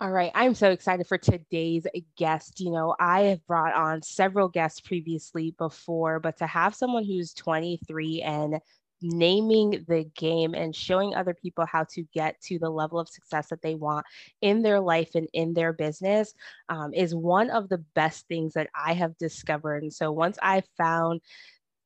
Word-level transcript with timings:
All 0.00 0.10
right. 0.10 0.32
I'm 0.34 0.54
so 0.54 0.70
excited 0.70 1.06
for 1.06 1.18
today's 1.18 1.86
guest. 2.16 2.58
You 2.60 2.70
know, 2.70 2.96
I 2.98 3.20
have 3.22 3.46
brought 3.46 3.74
on 3.74 4.00
several 4.02 4.48
guests 4.48 4.80
previously 4.80 5.54
before, 5.58 6.20
but 6.20 6.38
to 6.38 6.46
have 6.46 6.74
someone 6.74 7.04
who's 7.04 7.34
23 7.34 8.22
and 8.22 8.60
naming 9.02 9.84
the 9.88 10.04
game 10.16 10.54
and 10.54 10.74
showing 10.76 11.14
other 11.14 11.34
people 11.34 11.66
how 11.66 11.84
to 11.84 12.02
get 12.14 12.40
to 12.42 12.58
the 12.58 12.68
level 12.68 12.98
of 12.98 13.08
success 13.08 13.48
that 13.48 13.62
they 13.62 13.74
want 13.74 14.06
in 14.42 14.62
their 14.62 14.80
life 14.80 15.14
and 15.14 15.26
in 15.32 15.54
their 15.54 15.72
business 15.72 16.34
um, 16.68 16.92
is 16.94 17.14
one 17.14 17.50
of 17.50 17.68
the 17.68 17.82
best 17.94 18.26
things 18.28 18.54
that 18.54 18.68
I 18.74 18.92
have 18.94 19.16
discovered. 19.18 19.82
And 19.82 19.92
so 19.92 20.12
once 20.12 20.38
I 20.42 20.62
found 20.78 21.20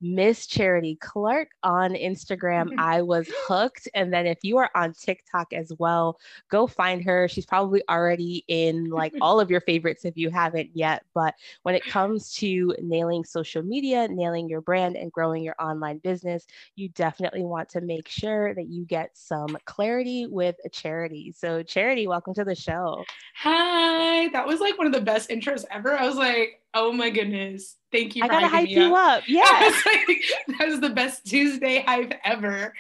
Miss 0.05 0.47
Charity 0.47 0.99
Corrin 1.01 1.47
on 1.63 1.95
Instagram. 1.95 2.69
Mm-hmm. 2.69 2.81
I 2.81 3.01
was 3.01 3.27
hooked. 3.47 3.89
And 3.95 4.13
then 4.13 4.27
if 4.27 4.39
you 4.43 4.59
are 4.59 4.71
on 4.75 4.93
TikTok 4.93 5.55
as 5.55 5.73
well, 5.79 6.19
go 6.51 6.67
find 6.67 7.03
her. 7.05 7.27
She's 7.27 7.47
probably 7.47 7.83
already 7.89 8.45
in 8.49 8.91
like 8.91 9.15
all 9.23 9.41
of 9.41 9.51
your 9.51 9.63
favorites 9.63 10.05
if 10.05 10.19
you 10.19 10.29
haven't 10.29 10.71
yet. 10.75 11.05
But 11.15 11.35
when 11.63 11.75
it 11.75 11.87
comes 11.87 12.35
to 12.35 12.77
nailing 12.83 13.25
social 13.25 13.63
media, 13.63 14.07
nailing 14.07 14.47
your 14.47 14.61
brand, 14.61 14.97
and 14.97 15.11
growing 15.11 15.43
your 15.43 15.55
online 15.59 15.99
business, 15.99 16.47
you 16.77 16.91
definitely 16.91 17.45
want 17.45 17.71
to 17.71 17.81
make 17.81 18.07
sure 18.07 18.55
that 18.55 18.69
you 18.69 18.85
get 18.85 19.11
some 19.15 19.57
clarity 19.65 20.27
with 20.27 20.57
a 20.67 20.69
charity. 20.69 21.33
So, 21.35 21.63
Charity, 21.63 22.07
welcome 22.07 22.35
to 22.35 22.45
the 22.45 22.55
show. 22.55 23.05
Hi. 23.37 24.29
That 24.29 24.47
was 24.47 24.61
like 24.61 24.77
one 24.77 24.87
of 24.87 24.93
the 24.93 25.01
best 25.01 25.31
intros 25.31 25.65
ever. 25.71 25.99
I 25.99 26.07
was 26.07 26.17
like, 26.17 26.61
Oh 26.77 26.91
my 26.91 27.09
goodness. 27.09 27.77
Thank 27.93 28.17
you. 28.17 28.25
I 28.25 28.27
gotta 28.27 28.49
hype 28.49 28.69
you 28.69 28.97
up. 28.97 29.19
up. 29.19 29.25
Yeah. 29.29 29.45
like, 29.87 30.25
that 30.59 30.67
was 30.67 30.81
the 30.81 30.91
best 30.91 31.25
Tuesday 31.25 31.85
hype 31.87 32.15
ever. 32.25 32.75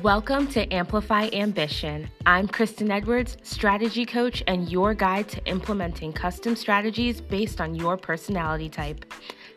Welcome 0.00 0.46
to 0.52 0.72
Amplify 0.72 1.28
Ambition. 1.32 2.08
I'm 2.24 2.46
Kristen 2.46 2.92
Edwards, 2.92 3.36
strategy 3.42 4.06
coach 4.06 4.44
and 4.46 4.70
your 4.70 4.94
guide 4.94 5.28
to 5.30 5.44
implementing 5.44 6.12
custom 6.12 6.54
strategies 6.54 7.20
based 7.20 7.60
on 7.60 7.74
your 7.74 7.96
personality 7.96 8.68
type. 8.68 9.12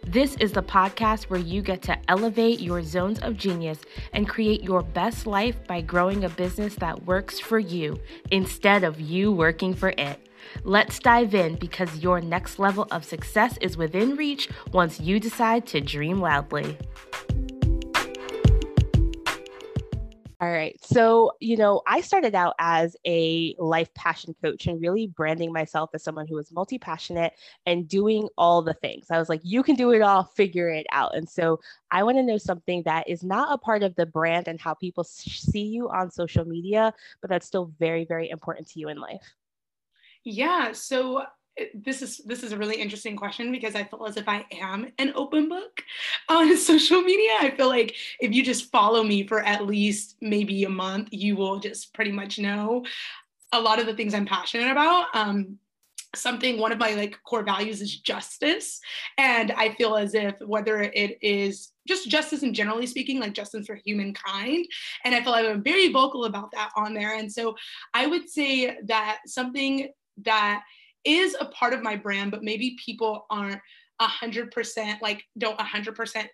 This 0.05 0.35
is 0.35 0.51
the 0.51 0.61
podcast 0.61 1.23
where 1.23 1.39
you 1.39 1.61
get 1.61 1.81
to 1.83 1.97
elevate 2.09 2.59
your 2.59 2.83
zones 2.83 3.19
of 3.19 3.37
genius 3.37 3.79
and 4.11 4.27
create 4.27 4.61
your 4.61 4.81
best 4.83 5.25
life 5.25 5.55
by 5.65 5.79
growing 5.79 6.25
a 6.25 6.29
business 6.29 6.75
that 6.75 7.05
works 7.05 7.39
for 7.39 7.57
you 7.57 7.97
instead 8.29 8.83
of 8.83 8.99
you 8.99 9.31
working 9.31 9.73
for 9.73 9.93
it. 9.97 10.19
Let's 10.65 10.99
dive 10.99 11.33
in 11.33 11.55
because 11.55 11.99
your 11.99 12.19
next 12.19 12.59
level 12.59 12.85
of 12.91 13.05
success 13.05 13.57
is 13.61 13.77
within 13.77 14.17
reach 14.17 14.49
once 14.73 14.99
you 14.99 15.21
decide 15.21 15.65
to 15.67 15.79
dream 15.79 16.19
loudly. 16.19 16.77
All 20.43 20.51
right. 20.51 20.77
So, 20.83 21.31
you 21.39 21.55
know, 21.55 21.81
I 21.87 22.01
started 22.01 22.35
out 22.35 22.55
as 22.59 22.97
a 23.05 23.55
life 23.57 23.93
passion 23.93 24.35
coach 24.43 24.67
and 24.67 24.81
really 24.81 25.07
branding 25.07 25.53
myself 25.53 25.91
as 25.93 26.03
someone 26.03 26.27
who 26.27 26.35
was 26.35 26.51
multi 26.51 26.77
passionate 26.77 27.31
and 27.65 27.87
doing 27.87 28.27
all 28.37 28.61
the 28.61 28.73
things. 28.73 29.09
I 29.09 29.19
was 29.19 29.29
like, 29.29 29.39
you 29.45 29.63
can 29.63 29.75
do 29.75 29.93
it 29.93 30.01
all, 30.01 30.25
figure 30.25 30.67
it 30.67 30.85
out. 30.91 31.15
And 31.15 31.29
so 31.29 31.61
I 31.91 32.03
want 32.03 32.17
to 32.17 32.23
know 32.23 32.37
something 32.37 32.83
that 32.83 33.07
is 33.07 33.23
not 33.23 33.53
a 33.53 33.57
part 33.57 33.83
of 33.83 33.95
the 33.95 34.05
brand 34.05 34.49
and 34.49 34.59
how 34.59 34.73
people 34.73 35.05
see 35.05 35.63
you 35.63 35.87
on 35.89 36.11
social 36.11 36.43
media, 36.43 36.93
but 37.21 37.29
that's 37.29 37.47
still 37.47 37.71
very, 37.79 38.03
very 38.03 38.29
important 38.29 38.67
to 38.71 38.81
you 38.81 38.89
in 38.89 38.97
life. 38.97 39.35
Yeah. 40.25 40.73
So 40.73 41.23
this 41.73 42.01
is 42.01 42.17
this 42.25 42.43
is 42.43 42.51
a 42.51 42.57
really 42.57 42.81
interesting 42.81 43.15
question 43.15 43.51
because 43.51 43.75
I 43.75 43.83
feel 43.83 44.05
as 44.05 44.17
if 44.17 44.27
I 44.27 44.45
am 44.51 44.91
an 44.97 45.13
open 45.15 45.49
book 45.49 45.83
on 46.29 46.55
social 46.57 47.01
media. 47.01 47.37
I 47.39 47.53
feel 47.55 47.69
like 47.69 47.95
if 48.19 48.33
you 48.33 48.43
just 48.43 48.71
follow 48.71 49.03
me 49.03 49.27
for 49.27 49.41
at 49.41 49.65
least 49.65 50.17
maybe 50.21 50.63
a 50.63 50.69
month, 50.69 51.09
you 51.11 51.35
will 51.35 51.59
just 51.59 51.93
pretty 51.93 52.11
much 52.11 52.39
know 52.39 52.83
a 53.51 53.61
lot 53.61 53.79
of 53.79 53.85
the 53.85 53.93
things 53.93 54.13
I'm 54.13 54.25
passionate 54.25 54.71
about. 54.71 55.07
Um, 55.13 55.59
something 56.15 56.59
one 56.59 56.71
of 56.71 56.77
my 56.77 56.93
like 56.93 57.17
core 57.23 57.43
values 57.43 57.81
is 57.81 57.99
justice 57.99 58.79
and 59.17 59.51
i 59.53 59.73
feel 59.73 59.95
as 59.95 60.13
if 60.13 60.35
whether 60.45 60.81
it 60.81 61.17
is 61.23 61.71
just 61.87 62.07
justice 62.07 62.43
and 62.43 62.53
generally 62.53 62.85
speaking 62.85 63.19
like 63.19 63.33
justice 63.33 63.65
for 63.65 63.79
humankind 63.83 64.63
and 65.05 65.15
i 65.15 65.23
feel 65.23 65.31
like 65.31 65.45
i'm 65.45 65.63
very 65.63 65.91
vocal 65.91 66.25
about 66.25 66.51
that 66.51 66.69
on 66.75 66.93
there 66.93 67.17
and 67.17 67.31
so 67.31 67.55
i 67.95 68.05
would 68.05 68.29
say 68.29 68.77
that 68.83 69.21
something 69.25 69.89
that 70.23 70.63
is 71.05 71.35
a 71.39 71.45
part 71.45 71.73
of 71.73 71.81
my 71.81 71.95
brand, 71.95 72.31
but 72.31 72.43
maybe 72.43 72.77
people 72.83 73.25
aren't 73.29 73.61
a 73.99 74.07
hundred 74.07 74.51
percent 74.51 75.01
like 75.01 75.23
don't 75.37 75.59
a 75.59 75.63
hundred 75.63 75.95
percent 75.95 76.27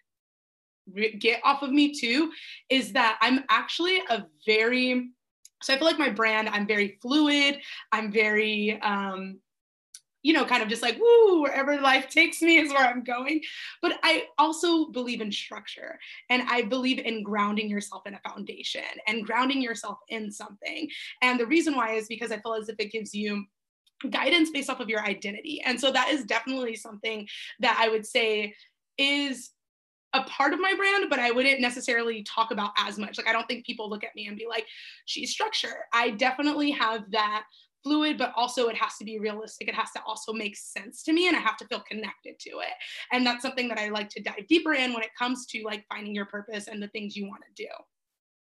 get 1.19 1.39
off 1.43 1.61
of 1.61 1.71
me 1.71 1.93
too, 1.93 2.31
is 2.69 2.93
that 2.93 3.19
I'm 3.21 3.43
actually 3.49 3.99
a 4.09 4.25
very 4.45 5.09
so 5.61 5.73
I 5.73 5.77
feel 5.77 5.85
like 5.85 5.99
my 5.99 6.09
brand, 6.09 6.47
I'm 6.47 6.65
very 6.65 6.97
fluid. 7.01 7.59
I'm 7.91 8.13
very 8.13 8.79
um, 8.81 9.39
you 10.21 10.33
know, 10.33 10.45
kind 10.45 10.61
of 10.61 10.67
just 10.67 10.81
like, 10.81 10.97
woo, 10.99 11.41
wherever 11.41 11.79
life 11.79 12.09
takes 12.09 12.41
me 12.41 12.57
is 12.57 12.71
where 12.71 12.85
I'm 12.85 13.03
going. 13.03 13.41
But 13.81 13.99
I 14.03 14.25
also 14.37 14.87
believe 14.87 15.21
in 15.21 15.31
structure 15.31 15.97
and 16.29 16.43
I 16.49 16.63
believe 16.63 16.99
in 16.99 17.23
grounding 17.23 17.69
yourself 17.69 18.03
in 18.05 18.15
a 18.15 18.29
foundation 18.29 18.81
and 19.07 19.25
grounding 19.25 19.61
yourself 19.61 19.99
in 20.09 20.29
something. 20.31 20.89
And 21.21 21.39
the 21.39 21.45
reason 21.45 21.75
why 21.75 21.93
is 21.93 22.07
because 22.07 22.31
I 22.31 22.39
feel 22.39 22.53
as 22.53 22.67
if 22.67 22.75
it 22.79 22.91
gives 22.91 23.13
you 23.13 23.45
guidance 24.09 24.49
based 24.51 24.69
off 24.69 24.79
of 24.79 24.89
your 24.89 25.03
identity. 25.05 25.61
And 25.65 25.79
so 25.79 25.91
that 25.91 26.09
is 26.09 26.23
definitely 26.23 26.75
something 26.75 27.27
that 27.59 27.77
I 27.79 27.89
would 27.89 28.05
say 28.05 28.53
is 28.97 29.51
a 30.13 30.23
part 30.23 30.53
of 30.53 30.59
my 30.59 30.73
brand, 30.73 31.09
but 31.09 31.19
I 31.19 31.31
wouldn't 31.31 31.61
necessarily 31.61 32.23
talk 32.23 32.51
about 32.51 32.71
as 32.77 32.97
much. 32.97 33.17
Like, 33.17 33.27
I 33.27 33.33
don't 33.33 33.47
think 33.47 33.65
people 33.65 33.89
look 33.89 34.03
at 34.03 34.15
me 34.15 34.27
and 34.27 34.37
be 34.37 34.47
like, 34.47 34.65
she's 35.05 35.31
structure. 35.31 35.85
I 35.93 36.11
definitely 36.11 36.71
have 36.71 37.11
that 37.11 37.43
fluid, 37.83 38.17
but 38.17 38.33
also 38.35 38.67
it 38.67 38.75
has 38.75 38.97
to 38.97 39.05
be 39.05 39.19
realistic. 39.19 39.67
It 39.67 39.75
has 39.75 39.91
to 39.91 40.01
also 40.05 40.33
make 40.33 40.57
sense 40.57 41.03
to 41.03 41.13
me 41.13 41.27
and 41.27 41.37
I 41.37 41.39
have 41.39 41.57
to 41.57 41.67
feel 41.67 41.81
connected 41.81 42.39
to 42.39 42.49
it. 42.49 42.73
And 43.11 43.25
that's 43.25 43.41
something 43.41 43.67
that 43.69 43.79
I 43.79 43.89
like 43.89 44.09
to 44.09 44.21
dive 44.21 44.47
deeper 44.47 44.73
in 44.73 44.93
when 44.93 45.03
it 45.03 45.15
comes 45.17 45.45
to 45.47 45.63
like 45.63 45.85
finding 45.87 46.13
your 46.13 46.25
purpose 46.25 46.67
and 46.67 46.81
the 46.81 46.89
things 46.89 47.15
you 47.15 47.27
want 47.27 47.43
to 47.43 47.63
do. 47.63 47.69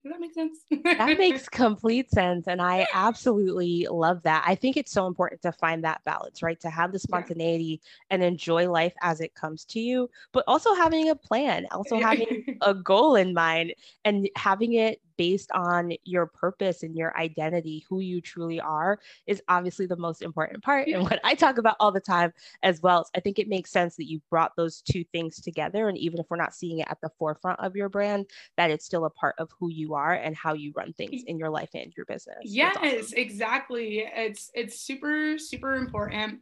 Does 0.05 0.13
that 0.13 0.21
make 0.21 0.35
sense? 0.35 0.59
that 0.99 1.17
makes 1.19 1.49
complete 1.49 2.11
sense. 2.11 2.47
And 2.47 2.61
I 2.61 2.87
absolutely 2.93 3.87
love 3.91 4.23
that. 4.25 4.45
I 4.47 4.55
think 4.55 4.77
it's 4.77 4.93
so 4.93 5.07
important 5.07 5.41
to 5.43 5.53
find 5.53 5.83
that 5.85 6.03
balance, 6.05 6.43
right? 6.43 6.61
To 6.61 6.69
have 6.69 6.93
the 6.93 6.99
spontaneity 6.99 7.81
yeah. 7.83 7.89
and 8.11 8.23
enjoy 8.23 8.71
life 8.71 8.93
as 9.01 9.23
it 9.23 9.35
comes 9.35 9.65
to 9.67 9.81
you, 9.81 10.11
but 10.33 10.45
also 10.47 10.75
having 10.75 11.09
a 11.09 11.15
plan, 11.15 11.67
also 11.71 11.99
having 11.99 12.45
a 12.61 12.75
goal 12.75 13.17
in 13.17 13.33
mind 13.33 13.73
and 14.05 14.29
having 14.37 14.75
it 14.75 15.01
based 15.17 15.51
on 15.53 15.93
your 16.05 16.27
purpose 16.27 16.83
and 16.83 16.97
your 16.97 17.17
identity, 17.17 17.85
who 17.89 18.01
you 18.01 18.21
truly 18.21 18.61
are, 18.61 18.99
is 19.27 19.43
obviously 19.49 19.87
the 19.87 19.97
most 19.97 20.23
important 20.23 20.63
part. 20.63 20.89
And 20.89 21.03
what 21.03 21.21
I 21.25 21.35
talk 21.35 21.59
about 21.59 21.77
all 21.81 21.93
the 21.93 22.01
time 22.01 22.33
as 22.63 22.81
well. 22.83 23.09
I 23.17 23.21
think 23.21 23.39
it 23.39 23.49
makes 23.49 23.71
sense 23.71 23.97
that 23.97 24.09
you 24.09 24.21
brought 24.31 24.57
those 24.57 24.83
two 24.83 25.05
things 25.13 25.41
together. 25.41 25.89
And 25.89 25.99
even 25.99 26.21
if 26.21 26.27
we're 26.31 26.37
not 26.37 26.55
seeing 26.55 26.79
it 26.79 26.89
at 26.91 26.99
the 27.03 27.11
forefront 27.19 27.61
of 27.61 27.77
your 27.77 27.89
brand, 27.89 28.27
that 28.57 28.71
it's 28.71 28.85
still 28.85 29.05
a 29.05 29.11
part 29.11 29.35
of 29.39 29.51
who 29.59 29.71
you 29.71 29.95
are 29.95 30.15
and 30.15 30.37
how 30.37 30.55
you 30.55 30.73
run 30.75 30.93
things 30.93 31.23
in 31.27 31.39
your 31.39 31.51
life 31.51 31.71
and 31.75 31.93
your 31.97 32.07
business. 32.07 32.39
Yes, 32.43 32.77
awesome. 32.77 33.19
exactly. 33.19 33.99
It's 34.15 34.51
it's 34.55 34.81
super, 34.81 35.39
super 35.39 35.75
important 35.75 36.41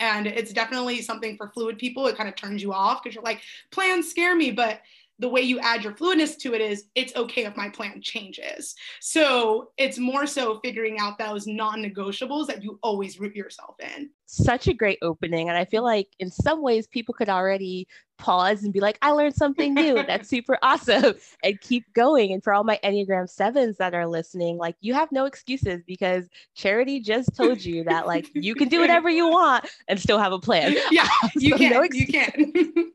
and 0.00 0.26
it's 0.26 0.52
definitely 0.52 1.00
something 1.02 1.36
for 1.36 1.48
fluid 1.50 1.78
people 1.78 2.06
it 2.06 2.16
kind 2.16 2.28
of 2.28 2.34
turns 2.34 2.62
you 2.62 2.72
off 2.72 3.02
because 3.02 3.14
you're 3.14 3.24
like 3.24 3.40
plans 3.70 4.08
scare 4.08 4.34
me 4.34 4.50
but 4.50 4.80
the 5.18 5.28
way 5.28 5.40
you 5.40 5.58
add 5.60 5.84
your 5.84 5.92
fluidness 5.92 6.36
to 6.38 6.54
it 6.54 6.60
is 6.60 6.86
it's 6.94 7.14
okay 7.14 7.44
if 7.44 7.56
my 7.56 7.68
plan 7.68 8.00
changes. 8.02 8.74
So 9.00 9.70
it's 9.76 9.98
more 9.98 10.26
so 10.26 10.60
figuring 10.60 10.98
out 10.98 11.18
those 11.18 11.46
non 11.46 11.82
negotiables 11.82 12.46
that 12.48 12.62
you 12.62 12.78
always 12.82 13.20
root 13.20 13.36
yourself 13.36 13.76
in. 13.80 14.10
Such 14.26 14.66
a 14.66 14.74
great 14.74 14.98
opening. 15.02 15.48
And 15.48 15.56
I 15.56 15.64
feel 15.64 15.84
like 15.84 16.08
in 16.18 16.30
some 16.30 16.62
ways 16.62 16.86
people 16.86 17.14
could 17.14 17.28
already 17.28 17.86
pause 18.18 18.64
and 18.64 18.72
be 18.72 18.80
like, 18.80 18.98
I 19.02 19.10
learned 19.10 19.34
something 19.34 19.74
new. 19.74 19.94
That's 20.06 20.28
super 20.28 20.58
awesome. 20.62 21.14
And 21.42 21.60
keep 21.60 21.84
going. 21.92 22.32
And 22.32 22.42
for 22.42 22.52
all 22.52 22.64
my 22.64 22.80
Enneagram 22.82 23.28
sevens 23.28 23.76
that 23.78 23.94
are 23.94 24.06
listening, 24.06 24.56
like 24.56 24.76
you 24.80 24.94
have 24.94 25.12
no 25.12 25.26
excuses 25.26 25.82
because 25.86 26.28
Charity 26.54 27.00
just 27.00 27.36
told 27.36 27.64
you 27.64 27.84
that 27.84 28.06
like 28.06 28.30
you 28.34 28.54
can 28.54 28.68
do 28.68 28.80
whatever 28.80 29.08
you 29.08 29.28
want 29.30 29.68
and 29.88 30.00
still 30.00 30.18
have 30.18 30.32
a 30.32 30.38
plan. 30.38 30.76
Yeah, 30.90 31.08
you 31.36 31.50
so 31.50 31.58
can. 31.58 31.72
No 31.72 31.82
you 31.82 32.06
can. 32.06 32.92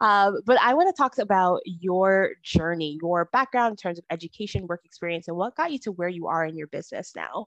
Um, 0.00 0.40
but 0.44 0.60
I 0.60 0.74
want 0.74 0.94
to 0.94 1.00
talk 1.00 1.18
about 1.18 1.60
your 1.64 2.32
journey, 2.42 2.98
your 3.02 3.26
background 3.26 3.72
in 3.72 3.76
terms 3.76 3.98
of 3.98 4.04
education, 4.10 4.66
work 4.66 4.82
experience, 4.84 5.28
and 5.28 5.36
what 5.36 5.56
got 5.56 5.72
you 5.72 5.78
to 5.80 5.92
where 5.92 6.08
you 6.08 6.26
are 6.26 6.44
in 6.44 6.56
your 6.56 6.68
business 6.68 7.12
now. 7.16 7.46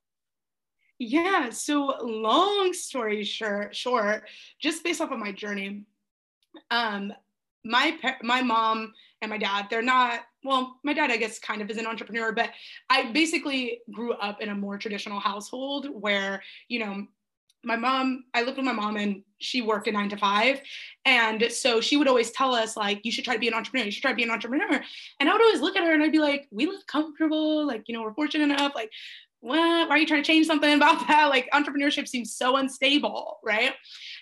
Yeah, 1.00 1.50
so 1.50 1.96
long 2.02 2.74
story 2.74 3.24
short, 3.24 3.76
short, 3.76 4.24
just 4.60 4.84
based 4.84 5.02
off 5.02 5.12
of 5.12 5.18
my 5.18 5.32
journey, 5.32 5.86
um, 6.70 7.14
my 7.64 7.98
my 8.22 8.42
mom 8.42 8.94
and 9.22 9.30
my 9.30 9.38
dad, 9.38 9.68
they're 9.70 9.82
not 9.82 10.22
well, 10.44 10.80
my 10.84 10.94
dad, 10.94 11.12
I 11.12 11.18
guess, 11.18 11.40
kind 11.40 11.62
of 11.62 11.70
is 11.70 11.78
an 11.78 11.86
entrepreneur, 11.86 12.32
but 12.32 12.50
I 12.90 13.12
basically 13.12 13.82
grew 13.92 14.14
up 14.14 14.42
in 14.42 14.50
a 14.50 14.56
more 14.56 14.78
traditional 14.78 15.20
household 15.20 15.88
where, 15.92 16.42
you 16.68 16.80
know, 16.80 17.06
my 17.64 17.76
mom, 17.76 18.26
I 18.34 18.44
lived 18.44 18.58
with 18.58 18.66
my 18.66 18.74
mom 18.74 18.98
and 18.98 19.24
she 19.40 19.62
worked 19.62 19.88
a 19.88 19.92
nine 19.92 20.10
to 20.10 20.18
five. 20.18 20.62
And 21.06 21.52
so 21.52 21.82
she 21.82 21.98
would 21.98 22.08
always 22.08 22.32
tell 22.32 22.54
us, 22.54 22.76
like, 22.76 23.02
you 23.04 23.12
should 23.12 23.24
try 23.26 23.34
to 23.34 23.40
be 23.40 23.48
an 23.48 23.54
entrepreneur. 23.54 23.86
You 23.86 23.92
should 23.92 24.02
try 24.02 24.12
to 24.12 24.16
be 24.18 24.24
an 24.24 24.32
entrepreneur. 24.32 24.82
And 25.20 25.30
I 25.30 25.34
would 25.34 25.42
always 25.42 25.62
look 25.62 25.76
at 25.76 25.84
her 25.84 25.94
and 25.94 26.04
I'd 26.04 26.12
be 26.12 26.20
like, 26.20 26.48
we 26.52 26.66
live 26.66 26.86
comfortable. 26.88 27.66
Like, 27.66 27.84
you 27.88 27.96
know, 27.96 28.04
we're 28.04 28.14
fortunate 28.14 28.46
enough. 28.46 28.74
Like, 28.76 28.92
what? 29.42 29.90
Why 29.90 29.96
are 29.96 29.98
you 29.98 30.06
trying 30.06 30.24
to 30.24 30.28
change 30.28 30.48
something 30.48 30.74
about 30.74 31.08
that? 31.08 31.30
Like, 31.30 31.50
entrepreneurship 31.52 32.08
seems 32.08 32.36
so 32.36 32.58
unstable, 32.58 33.40
right? 33.44 33.74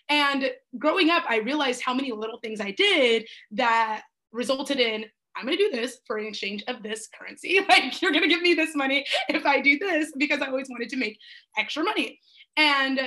And 0.10 0.52
growing 0.78 1.10
up, 1.10 1.24
I 1.30 1.38
realized 1.38 1.82
how 1.82 1.94
many 1.94 2.12
little 2.12 2.40
things 2.40 2.60
I 2.60 2.72
did 2.72 3.28
that 3.52 4.04
resulted 4.32 4.80
in 4.80 5.06
I'm 5.36 5.46
going 5.46 5.58
to 5.58 5.64
do 5.64 5.72
this 5.72 6.00
for 6.06 6.18
an 6.18 6.26
exchange 6.26 6.64
of 6.68 6.84
this 6.84 7.08
currency. 7.08 7.60
Like, 7.70 8.02
you're 8.02 8.12
going 8.12 8.24
to 8.24 8.30
give 8.30 8.42
me 8.42 8.56
this 8.56 8.76
money 8.76 9.06
if 9.30 9.46
I 9.46 9.62
do 9.62 9.78
this 9.78 10.12
because 10.18 10.42
I 10.42 10.48
always 10.48 10.68
wanted 10.70 10.90
to 10.90 10.98
make 10.98 11.18
extra 11.58 11.84
money. 11.84 12.20
And 12.58 13.00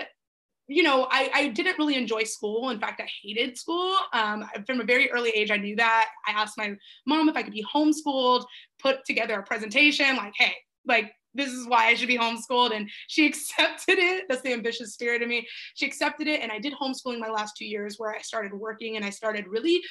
you 0.69 0.83
know, 0.83 1.09
I, 1.11 1.31
I 1.35 1.49
didn't 1.49 1.79
really 1.79 1.97
enjoy 1.97 2.23
school. 2.25 2.71
In 2.71 2.79
fact, 2.79 3.01
I 3.01 3.09
hated 3.23 3.59
school. 3.59 3.97
Um, 4.13 4.49
from 4.67 4.81
a 4.81 4.85
very 4.85 5.11
early 5.11 5.31
age, 5.31 5.51
I 5.51 5.57
knew 5.57 5.77
that. 5.77 6.11
I 6.27 6.33
asked 6.33 6.57
my 6.57 6.75
mom 7.07 7.29
if 7.29 7.37
I 7.37 7.43
could 7.43 7.53
be 7.53 7.65
homeschooled, 7.65 8.45
put 8.81 9.05
together 9.05 9.39
a 9.39 9.43
presentation 9.43 10.17
like, 10.17 10.35
hey, 10.37 10.55
like, 10.87 11.13
this 11.35 11.51
is 11.51 11.67
why 11.67 11.87
I 11.87 11.95
should 11.95 12.09
be 12.09 12.19
homeschooled. 12.19 12.75
And 12.75 12.89
she 13.09 13.27
accepted 13.31 13.99
it. 13.99 14.25
That's 14.29 14.43
the 14.43 14.53
ambitious 14.53 14.93
spirit 14.93 15.23
of 15.23 15.29
me. 15.29 15.47
She 15.75 15.87
accepted 15.87 16.29
it. 16.29 16.41
And 16.41 16.53
I 16.53 16.59
did 16.59 16.75
homeschooling 16.75 17.19
my 17.19 17.31
last 17.31 17.57
two 17.57 17.67
years 17.67 17.97
where 17.99 18.15
I 18.15 18.21
started 18.21 18.53
working 18.53 18.97
and 18.97 19.05
I 19.05 19.11
started 19.11 19.47
really 19.49 19.83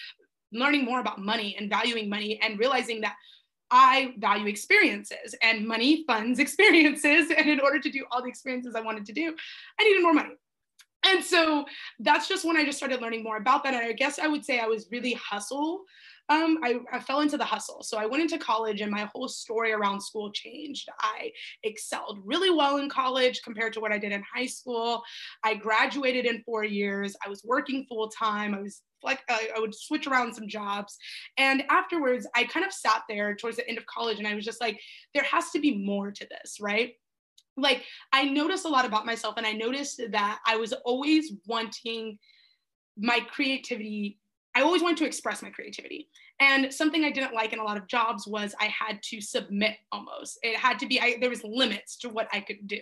learning 0.53 0.85
more 0.85 0.99
about 0.99 1.19
money 1.19 1.55
and 1.57 1.69
valuing 1.69 2.09
money 2.09 2.39
and 2.41 2.59
realizing 2.59 3.01
that 3.01 3.15
I 3.73 4.15
value 4.17 4.47
experiences 4.47 5.33
and 5.41 5.65
money 5.65 6.03
funds 6.05 6.39
experiences. 6.45 7.31
And 7.35 7.49
in 7.49 7.59
order 7.59 7.79
to 7.79 7.89
do 7.89 8.05
all 8.11 8.21
the 8.21 8.29
experiences 8.29 8.75
I 8.75 8.81
wanted 8.81 9.05
to 9.05 9.13
do, 9.13 9.35
I 9.79 9.83
needed 9.83 10.01
more 10.01 10.13
money 10.13 10.35
and 11.03 11.23
so 11.23 11.65
that's 11.99 12.27
just 12.27 12.45
when 12.45 12.57
I 12.57 12.65
just 12.65 12.77
started 12.77 13.01
learning 13.01 13.23
more 13.23 13.37
about 13.37 13.63
that. 13.63 13.73
And 13.73 13.83
I 13.83 13.93
guess 13.93 14.19
I 14.19 14.27
would 14.27 14.45
say 14.45 14.59
I 14.59 14.67
was 14.67 14.87
really 14.91 15.13
hustle. 15.13 15.83
Um, 16.29 16.59
I, 16.63 16.79
I 16.93 16.99
fell 16.99 17.21
into 17.21 17.37
the 17.37 17.43
hustle. 17.43 17.83
So 17.83 17.97
I 17.97 18.05
went 18.05 18.23
into 18.23 18.37
college 18.37 18.81
and 18.81 18.91
my 18.91 19.09
whole 19.13 19.27
story 19.27 19.73
around 19.73 19.99
school 19.99 20.31
changed. 20.31 20.87
I 20.99 21.31
excelled 21.63 22.19
really 22.23 22.51
well 22.51 22.77
in 22.77 22.89
college 22.89 23.41
compared 23.43 23.73
to 23.73 23.79
what 23.79 23.91
I 23.91 23.97
did 23.97 24.11
in 24.11 24.23
high 24.33 24.45
school. 24.45 25.03
I 25.43 25.55
graduated 25.55 26.25
in 26.25 26.43
four 26.43 26.63
years. 26.63 27.15
I 27.25 27.29
was 27.29 27.43
working 27.43 27.85
full 27.89 28.07
time. 28.07 28.53
I 28.53 28.61
was 28.61 28.81
like 29.03 29.23
I, 29.29 29.49
I 29.55 29.59
would 29.59 29.73
switch 29.73 30.07
around 30.07 30.33
some 30.33 30.47
jobs 30.47 30.95
and 31.37 31.63
afterwards 31.69 32.27
i 32.35 32.43
kind 32.43 32.63
of 32.63 32.71
sat 32.71 33.01
there 33.09 33.35
towards 33.35 33.57
the 33.57 33.67
end 33.67 33.79
of 33.79 33.85
college 33.87 34.19
and 34.19 34.27
i 34.27 34.35
was 34.35 34.45
just 34.45 34.61
like 34.61 34.79
there 35.15 35.23
has 35.23 35.49
to 35.51 35.59
be 35.59 35.83
more 35.83 36.11
to 36.11 36.27
this 36.29 36.57
right 36.61 36.93
like 37.57 37.83
I 38.13 38.25
noticed 38.25 38.65
a 38.65 38.69
lot 38.69 38.85
about 38.85 39.05
myself 39.05 39.35
and 39.37 39.45
I 39.45 39.53
noticed 39.53 40.01
that 40.11 40.39
I 40.45 40.55
was 40.55 40.73
always 40.73 41.33
wanting 41.45 42.17
my 42.97 43.19
creativity 43.19 44.17
I 44.53 44.61
always 44.61 44.81
wanted 44.81 44.97
to 44.97 45.05
express 45.05 45.41
my 45.41 45.49
creativity. 45.49 46.09
And 46.39 46.73
something 46.73 47.03
I 47.03 47.11
didn't 47.11 47.33
like 47.33 47.53
in 47.53 47.59
a 47.59 47.63
lot 47.63 47.77
of 47.77 47.87
jobs 47.87 48.27
was 48.27 48.53
I 48.59 48.65
had 48.65 49.01
to 49.03 49.21
submit 49.21 49.77
almost. 49.91 50.39
It 50.43 50.57
had 50.57 50.79
to 50.79 50.87
be, 50.87 50.99
I, 50.99 51.17
there 51.21 51.29
was 51.29 51.43
limits 51.43 51.95
to 51.99 52.09
what 52.09 52.27
I 52.33 52.41
could 52.41 52.67
do. 52.67 52.81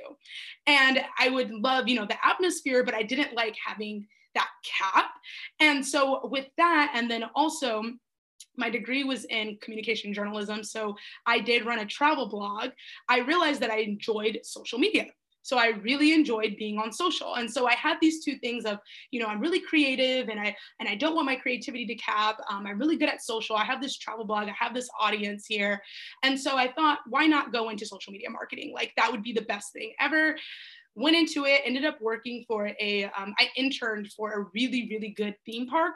And 0.65 1.03
I 1.19 1.29
would 1.29 1.51
love, 1.51 1.87
you 1.87 1.95
know, 1.95 2.05
the 2.05 2.25
atmosphere, 2.25 2.83
but 2.83 2.95
I 2.95 3.03
didn't 3.03 3.33
like 3.33 3.55
having 3.63 4.07
that 4.33 4.49
cap. 4.63 5.11
And 5.59 5.85
so 5.85 6.27
with 6.27 6.47
that, 6.57 6.93
and 6.95 7.09
then 7.09 7.25
also 7.35 7.83
my 8.59 8.69
degree 8.69 9.03
was 9.03 9.25
in 9.25 9.57
communication 9.61 10.13
journalism. 10.13 10.63
So 10.63 10.95
I 11.25 11.39
did 11.39 11.65
run 11.65 11.79
a 11.79 11.85
travel 11.85 12.27
blog. 12.27 12.69
I 13.07 13.19
realized 13.19 13.61
that 13.61 13.71
I 13.71 13.77
enjoyed 13.77 14.39
social 14.43 14.77
media. 14.77 15.07
So 15.41 15.57
I 15.57 15.69
really 15.81 16.13
enjoyed 16.13 16.57
being 16.57 16.77
on 16.77 16.91
social. 16.91 17.35
And 17.35 17.49
so 17.49 17.65
I 17.65 17.73
had 17.73 17.97
these 18.01 18.23
two 18.23 18.35
things 18.35 18.65
of, 18.65 18.77
you 19.09 19.19
know, 19.19 19.27
I'm 19.27 19.39
really 19.39 19.61
creative 19.61 20.27
and 20.29 20.39
I 20.39 20.55
and 20.79 20.87
I 20.87 20.95
don't 20.95 21.15
want 21.15 21.25
my 21.25 21.35
creativity 21.35 21.85
to 21.87 21.95
cap. 21.95 22.39
Um, 22.51 22.67
I'm 22.67 22.77
really 22.77 22.97
good 22.97 23.09
at 23.09 23.23
social. 23.23 23.55
I 23.55 23.63
have 23.63 23.81
this 23.81 23.97
travel 23.97 24.25
blog. 24.25 24.47
I 24.47 24.53
have 24.59 24.73
this 24.73 24.89
audience 24.99 25.45
here. 25.47 25.81
And 26.23 26.39
so 26.39 26.57
I 26.57 26.71
thought, 26.71 26.99
why 27.07 27.25
not 27.25 27.53
go 27.53 27.69
into 27.69 27.85
social 27.85 28.13
media 28.13 28.29
marketing? 28.29 28.73
Like 28.75 28.93
that 28.97 29.11
would 29.11 29.23
be 29.23 29.33
the 29.33 29.41
best 29.41 29.73
thing 29.73 29.93
ever 29.99 30.35
went 30.95 31.15
into 31.15 31.45
it 31.45 31.61
ended 31.63 31.85
up 31.85 32.01
working 32.01 32.43
for 32.47 32.71
a. 32.79 33.05
Um, 33.05 33.33
I 33.39 33.47
interned 33.55 34.11
for 34.11 34.33
a 34.33 34.45
really 34.53 34.87
really 34.89 35.09
good 35.09 35.35
theme 35.45 35.67
park 35.67 35.93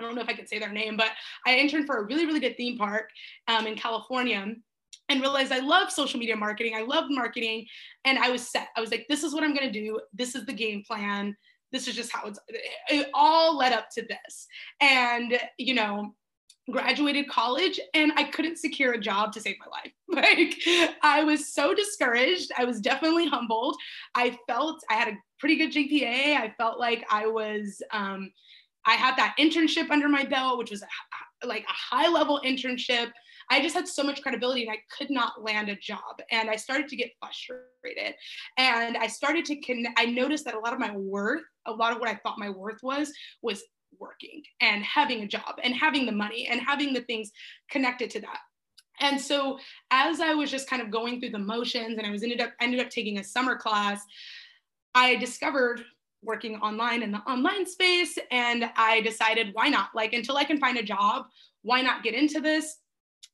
I 0.00 0.04
don't 0.04 0.14
know 0.14 0.22
if 0.22 0.28
I 0.28 0.34
could 0.34 0.48
say 0.48 0.58
their 0.58 0.72
name, 0.72 0.96
but 0.96 1.10
I 1.46 1.56
interned 1.56 1.86
for 1.86 1.98
a 1.98 2.04
really, 2.04 2.26
really 2.26 2.40
good 2.40 2.56
theme 2.56 2.76
park 2.76 3.10
um, 3.48 3.66
in 3.66 3.76
California 3.76 4.54
and 5.08 5.20
realized 5.20 5.52
I 5.52 5.60
love 5.60 5.90
social 5.90 6.18
media 6.18 6.36
marketing. 6.36 6.74
I 6.74 6.82
love 6.82 7.04
marketing. 7.08 7.66
And 8.04 8.18
I 8.18 8.30
was 8.30 8.48
set. 8.48 8.68
I 8.76 8.80
was 8.80 8.90
like, 8.90 9.06
this 9.08 9.22
is 9.22 9.34
what 9.34 9.44
I'm 9.44 9.54
going 9.54 9.70
to 9.70 9.72
do. 9.72 10.00
This 10.12 10.34
is 10.34 10.46
the 10.46 10.52
game 10.52 10.82
plan. 10.86 11.36
This 11.72 11.88
is 11.88 11.94
just 11.94 12.12
how 12.12 12.26
it's, 12.26 12.38
it 12.88 13.08
all 13.14 13.56
led 13.56 13.72
up 13.72 13.88
to 13.94 14.02
this. 14.02 14.46
And, 14.80 15.38
you 15.58 15.74
know, 15.74 16.14
graduated 16.70 17.28
college 17.28 17.78
and 17.92 18.12
I 18.16 18.24
couldn't 18.24 18.58
secure 18.58 18.92
a 18.92 19.00
job 19.00 19.32
to 19.32 19.40
save 19.40 19.56
my 19.60 19.66
life. 19.66 19.92
Like 20.14 20.54
I 21.02 21.24
was 21.24 21.52
so 21.52 21.74
discouraged. 21.74 22.52
I 22.56 22.64
was 22.64 22.80
definitely 22.80 23.26
humbled. 23.26 23.76
I 24.14 24.38
felt 24.46 24.80
I 24.88 24.94
had 24.94 25.08
a 25.08 25.18
pretty 25.40 25.56
good 25.56 25.72
GPA. 25.72 26.36
I 26.36 26.54
felt 26.56 26.78
like 26.78 27.04
I 27.10 27.26
was 27.26 27.82
um, 27.90 28.30
I 28.86 28.94
had 28.94 29.16
that 29.16 29.34
internship 29.38 29.90
under 29.90 30.08
my 30.08 30.24
belt, 30.24 30.58
which 30.58 30.70
was 30.70 30.82
a, 30.82 31.46
like 31.46 31.64
a 31.64 31.72
high 31.72 32.08
level 32.08 32.40
internship. 32.44 33.10
I 33.50 33.60
just 33.60 33.74
had 33.74 33.86
so 33.86 34.02
much 34.02 34.22
credibility 34.22 34.62
and 34.62 34.70
I 34.70 34.78
could 34.96 35.10
not 35.10 35.42
land 35.42 35.68
a 35.68 35.76
job. 35.76 36.20
And 36.30 36.48
I 36.48 36.56
started 36.56 36.88
to 36.88 36.96
get 36.96 37.12
frustrated. 37.18 38.14
And 38.56 38.96
I 38.96 39.06
started 39.06 39.44
to 39.46 39.56
connect, 39.60 39.98
I 39.98 40.06
noticed 40.06 40.44
that 40.46 40.54
a 40.54 40.58
lot 40.58 40.72
of 40.72 40.78
my 40.78 40.94
worth, 40.96 41.42
a 41.66 41.72
lot 41.72 41.92
of 41.92 42.00
what 42.00 42.08
I 42.08 42.14
thought 42.22 42.38
my 42.38 42.50
worth 42.50 42.82
was, 42.82 43.12
was 43.42 43.62
working 44.00 44.42
and 44.60 44.82
having 44.82 45.22
a 45.22 45.26
job 45.26 45.56
and 45.62 45.74
having 45.74 46.06
the 46.06 46.12
money 46.12 46.48
and 46.50 46.60
having 46.60 46.92
the 46.92 47.02
things 47.02 47.30
connected 47.70 48.10
to 48.10 48.20
that. 48.20 48.38
And 49.00 49.20
so 49.20 49.58
as 49.90 50.20
I 50.20 50.34
was 50.34 50.50
just 50.50 50.68
kind 50.68 50.80
of 50.80 50.90
going 50.90 51.20
through 51.20 51.30
the 51.30 51.38
motions 51.38 51.98
and 51.98 52.06
I 52.06 52.10
was 52.10 52.22
ended 52.22 52.40
up 52.40 52.52
ended 52.60 52.80
up 52.80 52.90
taking 52.90 53.18
a 53.18 53.24
summer 53.24 53.56
class, 53.56 54.00
I 54.94 55.16
discovered 55.16 55.84
working 56.24 56.56
online 56.56 57.02
in 57.02 57.12
the 57.12 57.18
online 57.18 57.66
space. 57.66 58.18
And 58.30 58.70
I 58.76 59.00
decided, 59.00 59.50
why 59.52 59.68
not? 59.68 59.90
Like, 59.94 60.12
until 60.12 60.36
I 60.36 60.44
can 60.44 60.58
find 60.58 60.78
a 60.78 60.82
job, 60.82 61.26
why 61.62 61.80
not 61.82 62.02
get 62.02 62.14
into 62.14 62.40
this? 62.40 62.78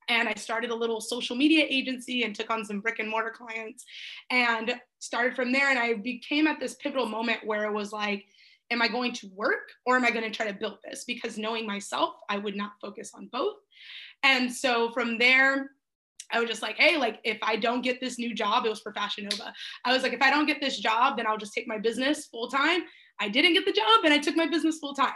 And 0.08 0.28
I 0.28 0.34
started 0.34 0.70
a 0.70 0.74
little 0.74 1.00
social 1.00 1.36
media 1.36 1.64
agency 1.68 2.24
and 2.24 2.34
took 2.34 2.50
on 2.50 2.64
some 2.64 2.80
brick 2.80 2.98
and 2.98 3.08
mortar 3.08 3.30
clients 3.30 3.84
and 4.30 4.74
started 4.98 5.36
from 5.36 5.52
there. 5.52 5.70
And 5.70 5.78
I 5.78 5.94
became 5.94 6.46
at 6.46 6.58
this 6.58 6.74
pivotal 6.74 7.06
moment 7.06 7.40
where 7.44 7.64
it 7.64 7.72
was 7.72 7.92
like, 7.92 8.24
am 8.72 8.82
I 8.82 8.88
going 8.88 9.12
to 9.14 9.30
work 9.34 9.70
or 9.86 9.96
am 9.96 10.04
I 10.04 10.10
going 10.10 10.24
to 10.24 10.30
try 10.30 10.46
to 10.46 10.58
build 10.58 10.78
this? 10.84 11.04
Because 11.04 11.38
knowing 11.38 11.66
myself, 11.66 12.14
I 12.28 12.38
would 12.38 12.56
not 12.56 12.72
focus 12.80 13.12
on 13.14 13.28
both. 13.32 13.56
And 14.22 14.52
so 14.52 14.90
from 14.90 15.18
there, 15.18 15.70
I 16.32 16.40
was 16.40 16.48
just 16.48 16.62
like, 16.62 16.76
hey, 16.76 16.96
like 16.96 17.20
if 17.24 17.38
I 17.42 17.56
don't 17.56 17.82
get 17.82 18.00
this 18.00 18.18
new 18.18 18.34
job, 18.34 18.66
it 18.66 18.68
was 18.68 18.80
for 18.80 18.92
Fashion 18.92 19.28
Nova. 19.30 19.52
I 19.84 19.92
was 19.92 20.02
like, 20.02 20.12
if 20.12 20.22
I 20.22 20.30
don't 20.30 20.46
get 20.46 20.60
this 20.60 20.78
job, 20.78 21.16
then 21.16 21.26
I'll 21.26 21.38
just 21.38 21.52
take 21.52 21.66
my 21.66 21.78
business 21.78 22.26
full 22.26 22.48
time. 22.48 22.82
I 23.20 23.28
didn't 23.28 23.52
get 23.52 23.66
the 23.66 23.72
job 23.72 24.04
and 24.04 24.14
I 24.14 24.18
took 24.18 24.34
my 24.34 24.46
business 24.46 24.78
full 24.78 24.94
time. 24.94 25.12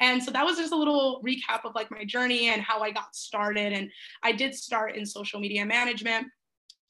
And 0.00 0.22
so 0.22 0.30
that 0.30 0.44
was 0.44 0.56
just 0.56 0.72
a 0.72 0.76
little 0.76 1.20
recap 1.26 1.64
of 1.64 1.74
like 1.74 1.90
my 1.90 2.04
journey 2.04 2.48
and 2.48 2.62
how 2.62 2.82
I 2.82 2.92
got 2.92 3.14
started. 3.16 3.72
And 3.72 3.90
I 4.22 4.32
did 4.32 4.54
start 4.54 4.94
in 4.94 5.04
social 5.04 5.40
media 5.40 5.66
management 5.66 6.28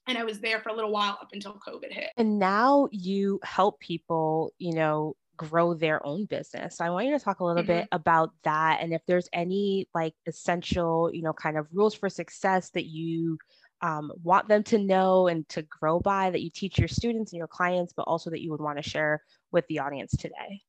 and 0.06 0.18
I 0.18 0.24
was 0.24 0.40
there 0.40 0.60
for 0.60 0.68
a 0.68 0.74
little 0.74 0.92
while 0.92 1.18
up 1.20 1.28
until 1.32 1.58
COVID 1.66 1.90
hit. 1.90 2.10
And 2.16 2.38
now 2.38 2.88
you 2.90 3.40
help 3.42 3.80
people, 3.80 4.52
you 4.58 4.74
know, 4.74 5.16
grow 5.36 5.72
their 5.72 6.04
own 6.04 6.26
business. 6.26 6.76
So 6.76 6.84
I 6.84 6.90
want 6.90 7.06
you 7.06 7.16
to 7.16 7.24
talk 7.24 7.40
a 7.40 7.44
little 7.44 7.62
mm-hmm. 7.62 7.80
bit 7.80 7.88
about 7.92 8.32
that 8.42 8.80
and 8.82 8.92
if 8.92 9.00
there's 9.06 9.28
any 9.32 9.88
like 9.94 10.14
essential, 10.26 11.10
you 11.14 11.22
know, 11.22 11.32
kind 11.32 11.56
of 11.56 11.66
rules 11.72 11.94
for 11.94 12.10
success 12.10 12.70
that 12.70 12.86
you 12.86 13.38
um, 13.80 14.12
want 14.22 14.48
them 14.48 14.62
to 14.64 14.78
know 14.78 15.28
and 15.28 15.48
to 15.50 15.62
grow 15.62 16.00
by 16.00 16.30
that 16.30 16.42
you 16.42 16.50
teach 16.50 16.78
your 16.78 16.88
students 16.88 17.32
and 17.32 17.38
your 17.38 17.46
clients, 17.46 17.92
but 17.96 18.02
also 18.02 18.30
that 18.30 18.40
you 18.40 18.50
would 18.50 18.60
want 18.60 18.82
to 18.82 18.88
share 18.88 19.22
with 19.52 19.66
the 19.68 19.78
audience 19.78 20.12
today? 20.12 20.62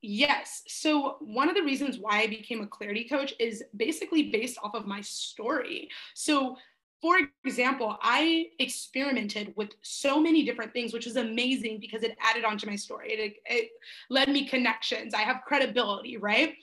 Yes. 0.00 0.62
So, 0.68 1.16
one 1.20 1.48
of 1.48 1.56
the 1.56 1.62
reasons 1.62 1.98
why 1.98 2.20
I 2.20 2.26
became 2.28 2.62
a 2.62 2.66
clarity 2.66 3.08
coach 3.08 3.34
is 3.40 3.64
basically 3.76 4.30
based 4.30 4.58
off 4.62 4.74
of 4.74 4.86
my 4.86 5.00
story. 5.00 5.88
So, 6.14 6.56
for 7.00 7.16
example, 7.44 7.96
I 8.02 8.46
experimented 8.58 9.52
with 9.56 9.70
so 9.82 10.20
many 10.20 10.44
different 10.44 10.72
things, 10.72 10.92
which 10.92 11.06
was 11.06 11.16
amazing 11.16 11.78
because 11.80 12.02
it 12.02 12.16
added 12.20 12.44
on 12.44 12.58
to 12.58 12.66
my 12.66 12.76
story. 12.76 13.12
It, 13.12 13.36
it 13.46 13.70
led 14.10 14.28
me 14.28 14.48
connections. 14.48 15.14
I 15.14 15.20
have 15.22 15.42
credibility, 15.46 16.16
right? 16.16 16.54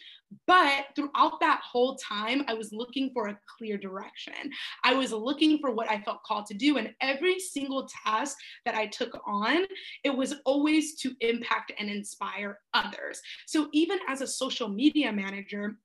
But 0.48 0.88
throughout 0.96 1.40
that 1.40 1.62
whole 1.64 1.96
time, 1.96 2.44
I 2.48 2.54
was 2.54 2.72
looking 2.72 3.12
for 3.14 3.28
a 3.28 3.40
clear 3.58 3.78
direction. 3.78 4.34
I 4.84 4.94
was 4.94 5.12
looking 5.12 5.60
for 5.60 5.72
what 5.72 5.90
I 5.90 6.02
felt 6.02 6.24
called 6.24 6.46
to 6.48 6.54
do. 6.54 6.78
And 6.78 6.94
every 7.02 7.40
single 7.40 7.88
task 8.06 8.38
that 8.66 8.76
I 8.76 8.88
took 8.88 9.20
on, 9.28 9.66
it 10.04 10.16
was 10.16 10.36
always 10.46 10.96
to 11.02 11.14
impact 11.22 11.72
and 11.80 11.90
inspire 11.90 12.60
others. 12.74 13.22
So 13.46 13.70
even 13.74 14.00
as 14.08 14.22
a 14.22 14.28
social 14.28 14.68
media 14.68 15.12
manager, 15.12 15.78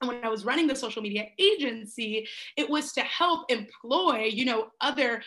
and 0.00 0.08
when 0.08 0.24
I 0.24 0.28
was 0.28 0.44
running 0.44 0.66
the 0.66 0.76
social 0.76 1.02
media 1.02 1.26
agency, 1.38 2.26
it 2.56 2.68
was 2.68 2.92
to 2.92 3.00
help 3.00 3.50
employ, 3.50 4.28
you 4.30 4.44
know, 4.44 4.68
other 4.80 5.22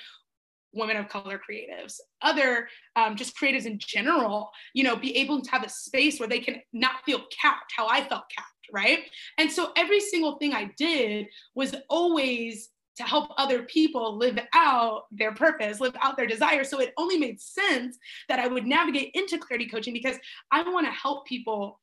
women 0.73 0.97
of 0.97 1.09
color 1.09 1.39
creatives, 1.39 1.95
other 2.21 2.67
um, 2.95 3.15
just 3.15 3.35
creatives 3.35 3.65
in 3.65 3.79
general, 3.79 4.51
you 4.73 4.83
know, 4.83 4.95
be 4.95 5.15
able 5.17 5.41
to 5.41 5.51
have 5.51 5.63
a 5.63 5.69
space 5.69 6.19
where 6.19 6.29
they 6.29 6.39
can 6.39 6.61
not 6.73 7.03
feel 7.05 7.21
capped 7.41 7.73
how 7.75 7.87
I 7.87 8.01
felt 8.01 8.23
capped, 8.35 8.58
right? 8.71 8.99
And 9.37 9.51
so 9.51 9.71
every 9.75 9.99
single 9.99 10.37
thing 10.37 10.53
I 10.53 10.71
did 10.77 11.27
was 11.55 11.75
always 11.89 12.69
to 12.97 13.03
help 13.03 13.31
other 13.37 13.63
people 13.63 14.17
live 14.17 14.37
out 14.53 15.03
their 15.11 15.33
purpose, 15.33 15.79
live 15.79 15.95
out 16.01 16.17
their 16.17 16.27
desire. 16.27 16.65
So 16.65 16.79
it 16.79 16.93
only 16.97 17.17
made 17.17 17.39
sense 17.39 17.97
that 18.27 18.39
I 18.39 18.47
would 18.47 18.67
navigate 18.67 19.11
into 19.13 19.37
clarity 19.37 19.67
coaching 19.67 19.93
because 19.93 20.17
I 20.51 20.63
want 20.63 20.85
to 20.85 20.91
help 20.91 21.25
people 21.25 21.79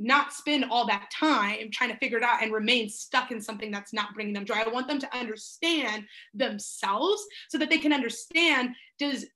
not 0.00 0.32
spend 0.32 0.64
all 0.70 0.86
that 0.86 1.10
time 1.10 1.70
trying 1.70 1.90
to 1.90 1.96
figure 1.96 2.18
it 2.18 2.24
out 2.24 2.42
and 2.42 2.52
remain 2.52 2.88
stuck 2.88 3.30
in 3.30 3.40
something 3.40 3.70
that's 3.70 3.92
not 3.92 4.14
bringing 4.14 4.34
them 4.34 4.44
joy. 4.46 4.54
I 4.54 4.68
want 4.68 4.88
them 4.88 4.98
to 4.98 5.16
understand 5.16 6.04
themselves 6.34 7.22
so 7.48 7.58
that 7.58 7.70
they 7.70 7.78
can 7.78 7.92
understand 7.92 8.74
does 8.98 9.26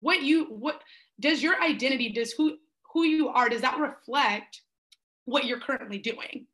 what 0.00 0.22
you 0.22 0.44
what 0.46 0.82
does 1.18 1.42
your 1.42 1.60
identity 1.62 2.12
does 2.12 2.32
who 2.32 2.56
who 2.92 3.04
you 3.04 3.28
are 3.28 3.48
does 3.48 3.62
that 3.62 3.78
reflect 3.78 4.60
what 5.24 5.44
you're 5.44 5.60
currently 5.60 5.98
doing? 5.98 6.46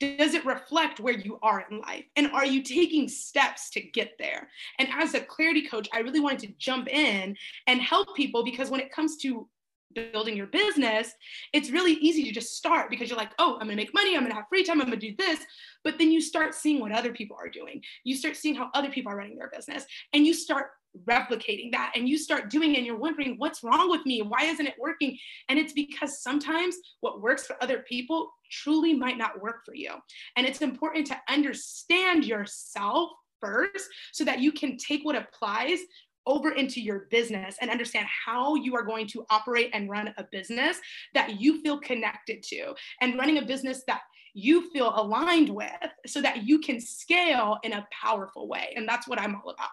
Does 0.00 0.34
it 0.34 0.44
reflect 0.44 1.00
where 1.00 1.16
you 1.16 1.38
are 1.42 1.64
in 1.70 1.78
life? 1.78 2.04
And 2.16 2.26
are 2.32 2.44
you 2.44 2.62
taking 2.62 3.08
steps 3.08 3.70
to 3.70 3.80
get 3.80 4.14
there? 4.18 4.48
And 4.78 4.88
as 4.92 5.14
a 5.14 5.20
clarity 5.20 5.66
coach, 5.66 5.88
I 5.94 6.00
really 6.00 6.20
wanted 6.20 6.40
to 6.40 6.54
jump 6.58 6.88
in 6.88 7.36
and 7.66 7.80
help 7.80 8.14
people 8.16 8.44
because 8.44 8.70
when 8.70 8.80
it 8.80 8.92
comes 8.92 9.16
to 9.18 9.48
building 9.94 10.36
your 10.36 10.48
business, 10.48 11.12
it's 11.52 11.70
really 11.70 11.92
easy 11.92 12.24
to 12.24 12.32
just 12.32 12.56
start 12.56 12.90
because 12.90 13.08
you're 13.08 13.18
like, 13.18 13.32
oh, 13.38 13.54
I'm 13.54 13.66
gonna 13.66 13.76
make 13.76 13.94
money, 13.94 14.16
I'm 14.16 14.22
gonna 14.22 14.34
have 14.34 14.48
free 14.48 14.64
time, 14.64 14.80
I'm 14.80 14.88
gonna 14.88 14.96
do 14.96 15.14
this. 15.16 15.40
But 15.84 15.98
then 15.98 16.10
you 16.10 16.20
start 16.20 16.54
seeing 16.54 16.80
what 16.80 16.92
other 16.92 17.12
people 17.12 17.36
are 17.40 17.48
doing. 17.48 17.82
You 18.02 18.16
start 18.16 18.36
seeing 18.36 18.54
how 18.56 18.70
other 18.74 18.90
people 18.90 19.12
are 19.12 19.16
running 19.16 19.36
their 19.36 19.50
business, 19.50 19.84
and 20.12 20.26
you 20.26 20.34
start 20.34 20.70
replicating 21.08 21.70
that 21.72 21.92
and 21.94 22.08
you 22.08 22.16
start 22.16 22.50
doing 22.50 22.74
it 22.74 22.78
and 22.78 22.86
you're 22.86 22.96
wondering 22.96 23.34
what's 23.38 23.62
wrong 23.64 23.90
with 23.90 24.04
me 24.06 24.22
why 24.22 24.44
isn't 24.44 24.66
it 24.66 24.74
working 24.78 25.18
and 25.48 25.58
it's 25.58 25.72
because 25.72 26.22
sometimes 26.22 26.76
what 27.00 27.20
works 27.20 27.46
for 27.46 27.56
other 27.62 27.84
people 27.88 28.30
truly 28.50 28.94
might 28.94 29.18
not 29.18 29.40
work 29.42 29.64
for 29.64 29.74
you 29.74 29.90
and 30.36 30.46
it's 30.46 30.62
important 30.62 31.06
to 31.06 31.16
understand 31.28 32.24
yourself 32.24 33.10
first 33.40 33.88
so 34.12 34.24
that 34.24 34.40
you 34.40 34.52
can 34.52 34.76
take 34.76 35.04
what 35.04 35.16
applies 35.16 35.80
over 36.26 36.52
into 36.52 36.80
your 36.80 37.06
business 37.10 37.56
and 37.60 37.70
understand 37.70 38.06
how 38.24 38.54
you 38.54 38.74
are 38.74 38.84
going 38.84 39.06
to 39.06 39.26
operate 39.30 39.70
and 39.74 39.90
run 39.90 40.14
a 40.16 40.24
business 40.32 40.78
that 41.12 41.40
you 41.40 41.60
feel 41.60 41.78
connected 41.78 42.42
to 42.42 42.74
and 43.00 43.18
running 43.18 43.38
a 43.38 43.44
business 43.44 43.82
that 43.86 44.00
you 44.32 44.70
feel 44.70 44.92
aligned 44.96 45.48
with 45.48 45.70
so 46.06 46.20
that 46.20 46.44
you 46.44 46.58
can 46.58 46.80
scale 46.80 47.58
in 47.62 47.72
a 47.72 47.86
powerful 47.92 48.48
way. 48.48 48.72
And 48.76 48.88
that's 48.88 49.06
what 49.06 49.20
I'm 49.20 49.36
all 49.36 49.50
about. 49.50 49.68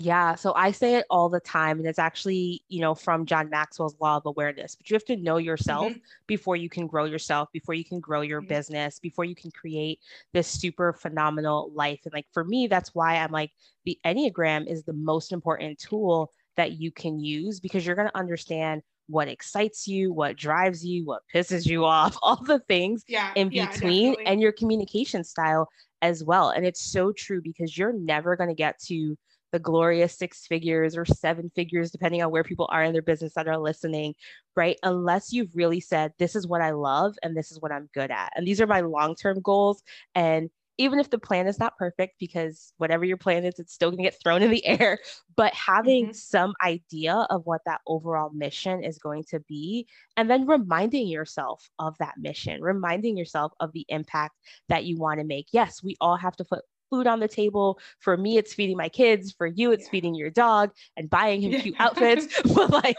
Yeah, 0.00 0.36
so 0.36 0.52
I 0.54 0.70
say 0.70 0.94
it 0.94 1.06
all 1.10 1.28
the 1.28 1.40
time, 1.40 1.80
and 1.80 1.88
it's 1.88 1.98
actually, 1.98 2.62
you 2.68 2.80
know, 2.80 2.94
from 2.94 3.26
John 3.26 3.50
Maxwell's 3.50 3.96
law 4.00 4.18
of 4.18 4.26
awareness. 4.26 4.76
But 4.76 4.88
you 4.88 4.94
have 4.94 5.04
to 5.06 5.16
know 5.16 5.38
yourself 5.38 5.90
mm-hmm. 5.90 5.98
before 6.28 6.54
you 6.54 6.68
can 6.68 6.86
grow 6.86 7.04
yourself, 7.04 7.48
before 7.52 7.74
you 7.74 7.84
can 7.84 7.98
grow 7.98 8.20
your 8.20 8.40
mm-hmm. 8.40 8.48
business, 8.48 9.00
before 9.00 9.24
you 9.24 9.34
can 9.34 9.50
create 9.50 9.98
this 10.32 10.46
super 10.46 10.92
phenomenal 10.92 11.72
life. 11.74 11.98
And 12.04 12.14
like 12.14 12.26
for 12.32 12.44
me, 12.44 12.68
that's 12.68 12.94
why 12.94 13.16
I'm 13.16 13.32
like, 13.32 13.50
the 13.84 13.98
Enneagram 14.04 14.68
is 14.68 14.84
the 14.84 14.92
most 14.92 15.32
important 15.32 15.80
tool 15.80 16.30
that 16.56 16.72
you 16.72 16.92
can 16.92 17.18
use 17.18 17.58
because 17.58 17.84
you're 17.84 17.96
going 17.96 18.08
to 18.08 18.16
understand 18.16 18.82
what 19.08 19.26
excites 19.26 19.88
you, 19.88 20.12
what 20.12 20.36
drives 20.36 20.84
you, 20.84 21.06
what 21.06 21.22
pisses 21.34 21.66
you 21.66 21.84
off, 21.84 22.16
all 22.22 22.40
the 22.44 22.60
things 22.68 23.02
yeah, 23.08 23.32
in 23.34 23.48
between, 23.48 24.14
yeah, 24.20 24.30
and 24.30 24.40
your 24.40 24.52
communication 24.52 25.24
style 25.24 25.68
as 26.02 26.22
well. 26.22 26.50
And 26.50 26.64
it's 26.64 26.84
so 26.92 27.10
true 27.10 27.42
because 27.42 27.76
you're 27.76 27.92
never 27.92 28.36
going 28.36 28.50
to 28.50 28.54
get 28.54 28.78
to 28.82 29.18
the 29.52 29.58
glorious 29.58 30.16
six 30.16 30.46
figures 30.46 30.96
or 30.96 31.04
seven 31.04 31.50
figures, 31.54 31.90
depending 31.90 32.22
on 32.22 32.30
where 32.30 32.44
people 32.44 32.68
are 32.70 32.84
in 32.84 32.92
their 32.92 33.02
business 33.02 33.34
that 33.34 33.48
are 33.48 33.58
listening, 33.58 34.14
right? 34.56 34.76
Unless 34.82 35.32
you've 35.32 35.54
really 35.54 35.80
said, 35.80 36.12
this 36.18 36.36
is 36.36 36.46
what 36.46 36.60
I 36.60 36.70
love 36.70 37.14
and 37.22 37.36
this 37.36 37.50
is 37.50 37.60
what 37.60 37.72
I'm 37.72 37.88
good 37.94 38.10
at. 38.10 38.32
And 38.36 38.46
these 38.46 38.60
are 38.60 38.66
my 38.66 38.80
long 38.80 39.14
term 39.14 39.40
goals. 39.40 39.82
And 40.14 40.50
even 40.80 41.00
if 41.00 41.10
the 41.10 41.18
plan 41.18 41.48
is 41.48 41.58
not 41.58 41.76
perfect, 41.76 42.14
because 42.20 42.72
whatever 42.78 43.04
your 43.04 43.16
plan 43.16 43.44
is, 43.44 43.58
it's 43.58 43.74
still 43.74 43.90
going 43.90 43.98
to 43.98 44.10
get 44.10 44.20
thrown 44.22 44.42
in 44.42 44.50
the 44.50 44.64
air. 44.80 44.98
But 45.36 45.52
having 45.52 46.06
mm-hmm. 46.06 46.12
some 46.12 46.54
idea 46.64 47.26
of 47.30 47.44
what 47.44 47.62
that 47.66 47.80
overall 47.86 48.30
mission 48.30 48.82
is 48.82 48.98
going 48.98 49.24
to 49.30 49.40
be, 49.40 49.88
and 50.16 50.30
then 50.30 50.46
reminding 50.46 51.08
yourself 51.08 51.68
of 51.80 51.98
that 51.98 52.14
mission, 52.16 52.62
reminding 52.62 53.16
yourself 53.16 53.52
of 53.60 53.72
the 53.72 53.84
impact 53.88 54.36
that 54.68 54.84
you 54.84 54.96
want 54.96 55.18
to 55.18 55.26
make. 55.26 55.48
Yes, 55.52 55.82
we 55.82 55.96
all 56.00 56.16
have 56.16 56.36
to 56.36 56.44
put 56.44 56.62
food 56.90 57.06
on 57.06 57.20
the 57.20 57.28
table. 57.28 57.78
For 57.98 58.16
me, 58.16 58.38
it's 58.38 58.54
feeding 58.54 58.76
my 58.76 58.88
kids. 58.88 59.32
For 59.32 59.46
you, 59.46 59.72
it's 59.72 59.84
yeah. 59.84 59.90
feeding 59.90 60.14
your 60.14 60.30
dog 60.30 60.72
and 60.96 61.08
buying 61.08 61.42
him 61.42 61.60
cute 61.60 61.76
outfits. 61.78 62.26
but 62.54 62.70
like, 62.70 62.96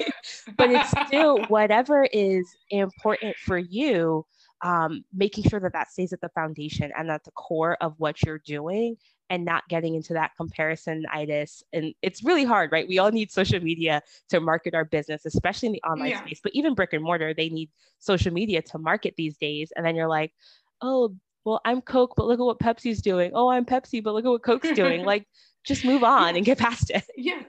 but 0.58 0.69
it's 0.69 0.91
still 1.08 1.43
whatever 1.48 2.08
is 2.12 2.48
important 2.69 3.36
for 3.38 3.58
you. 3.58 4.25
Um, 4.62 5.05
making 5.13 5.46
sure 5.46 5.62
that 5.62 5.72
that 5.72 5.89
stays 5.89 6.12
at 6.12 6.19
the 6.19 6.27
foundation 6.36 6.91
and 6.98 7.10
at 7.10 7.24
the 7.24 7.31
core 7.31 7.77
of 7.79 7.93
what 7.98 8.22
you're 8.24 8.39
doing 8.39 8.98
and 9.29 9.46
not 9.46 9.67
getting 9.69 9.96
into 9.96 10.13
that 10.13 10.31
comparison 10.36 11.05
itis. 11.13 11.63
And 11.72 11.93
it's 12.01 12.24
really 12.24 12.43
hard, 12.43 12.72
right? 12.72 12.88
We 12.88 13.00
all 13.00 13.12
need 13.12 13.31
social 13.31 13.60
media 13.60 14.01
to 14.29 14.39
market 14.39 14.74
our 14.74 14.86
business, 14.86 15.25
especially 15.25 15.67
in 15.67 15.74
the 15.74 15.84
online 15.84 16.10
yeah. 16.10 16.25
space, 16.25 16.39
but 16.41 16.51
even 16.55 16.74
brick 16.74 16.93
and 16.93 17.03
mortar, 17.03 17.34
they 17.34 17.50
need 17.50 17.69
social 18.00 18.34
media 18.34 18.62
to 18.63 18.77
market 18.79 19.13
these 19.17 19.38
days. 19.38 19.72
And 19.75 19.86
then 19.86 19.96
you're 19.96 20.08
like, 20.08 20.34
oh, 20.81 21.15
well, 21.46 21.62
I'm 21.65 21.81
Coke, 21.81 22.13
but 22.15 22.27
look 22.27 22.39
at 22.39 22.46
what 22.46 22.60
Pepsi's 22.60 23.01
doing. 23.01 23.31
Oh, 23.34 23.50
I'm 23.50 23.65
Pepsi, 23.65 24.03
but 24.03 24.13
look 24.13 24.25
at 24.25 24.29
what 24.29 24.43
Coke's 24.43 24.72
doing. 24.72 25.05
like, 25.05 25.27
just 25.63 25.86
move 25.86 26.03
on 26.03 26.36
and 26.36 26.46
get 26.46 26.58
past 26.58 26.89
it. 26.89 27.03
Yeah. 27.17 27.41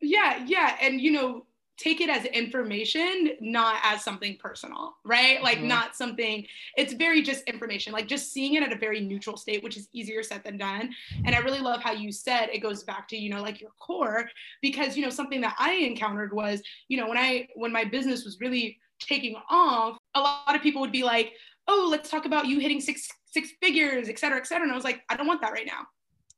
Yeah. 0.00 0.44
Yeah. 0.46 0.76
And, 0.80 1.00
you 1.00 1.10
know, 1.10 1.44
take 1.78 2.00
it 2.00 2.10
as 2.10 2.24
information, 2.26 3.30
not 3.40 3.80
as 3.84 4.02
something 4.02 4.36
personal, 4.40 4.96
right? 5.04 5.42
Like, 5.42 5.58
mm-hmm. 5.58 5.68
not 5.68 5.96
something, 5.96 6.44
it's 6.76 6.92
very 6.92 7.22
just 7.22 7.44
information, 7.44 7.92
like 7.92 8.08
just 8.08 8.32
seeing 8.32 8.54
it 8.54 8.62
at 8.64 8.72
a 8.72 8.76
very 8.76 9.00
neutral 9.00 9.36
state, 9.36 9.62
which 9.62 9.76
is 9.76 9.88
easier 9.92 10.22
said 10.22 10.42
than 10.44 10.58
done. 10.58 10.90
And 11.24 11.34
I 11.34 11.38
really 11.38 11.60
love 11.60 11.80
how 11.80 11.92
you 11.92 12.10
said 12.10 12.48
it 12.52 12.60
goes 12.60 12.82
back 12.82 13.06
to, 13.08 13.16
you 13.16 13.30
know, 13.30 13.42
like 13.42 13.60
your 13.60 13.70
core, 13.78 14.28
because, 14.60 14.96
you 14.96 15.04
know, 15.04 15.10
something 15.10 15.40
that 15.40 15.54
I 15.58 15.74
encountered 15.74 16.32
was, 16.32 16.62
you 16.88 16.96
know, 16.96 17.08
when 17.08 17.18
I, 17.18 17.48
when 17.54 17.72
my 17.72 17.84
business 17.84 18.24
was 18.24 18.40
really 18.40 18.78
taking 19.00 19.36
off, 19.48 19.98
a 20.14 20.20
lot 20.20 20.54
of 20.56 20.62
people 20.62 20.80
would 20.80 20.92
be 20.92 21.04
like, 21.04 21.32
oh, 21.68 21.88
let's 21.90 22.10
talk 22.10 22.24
about 22.24 22.46
you 22.46 22.58
hitting 22.58 22.80
six 22.80 23.08
six 23.26 23.50
figures, 23.62 24.08
et 24.08 24.18
cetera, 24.18 24.38
et 24.38 24.46
cetera. 24.46 24.64
And 24.64 24.72
I 24.72 24.74
was 24.74 24.84
like, 24.84 25.02
I 25.08 25.16
don't 25.16 25.26
want 25.26 25.40
that 25.42 25.52
right 25.52 25.66
now. 25.66 25.86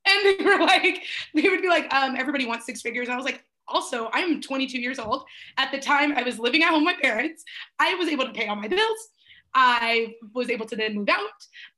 And 0.06 0.38
they 0.38 0.44
were 0.44 0.58
like, 0.58 1.02
they 1.34 1.48
would 1.50 1.60
be 1.60 1.68
like, 1.68 1.92
um, 1.92 2.16
everybody 2.16 2.46
wants 2.46 2.64
six 2.64 2.80
figures. 2.80 3.08
And 3.08 3.12
I 3.12 3.16
was 3.16 3.26
like, 3.26 3.44
also, 3.68 4.08
I'm 4.14 4.40
22 4.40 4.80
years 4.80 4.98
old. 4.98 5.24
At 5.58 5.70
the 5.72 5.78
time, 5.78 6.16
I 6.16 6.22
was 6.22 6.38
living 6.38 6.62
at 6.62 6.70
home 6.70 6.86
with 6.86 6.96
my 6.96 7.00
parents. 7.02 7.44
I 7.78 7.94
was 7.96 8.08
able 8.08 8.24
to 8.24 8.32
pay 8.32 8.48
all 8.48 8.56
my 8.56 8.66
bills. 8.66 9.08
I 9.54 10.14
was 10.34 10.48
able 10.48 10.66
to 10.66 10.76
then 10.76 10.94
move 10.94 11.08
out. 11.10 11.18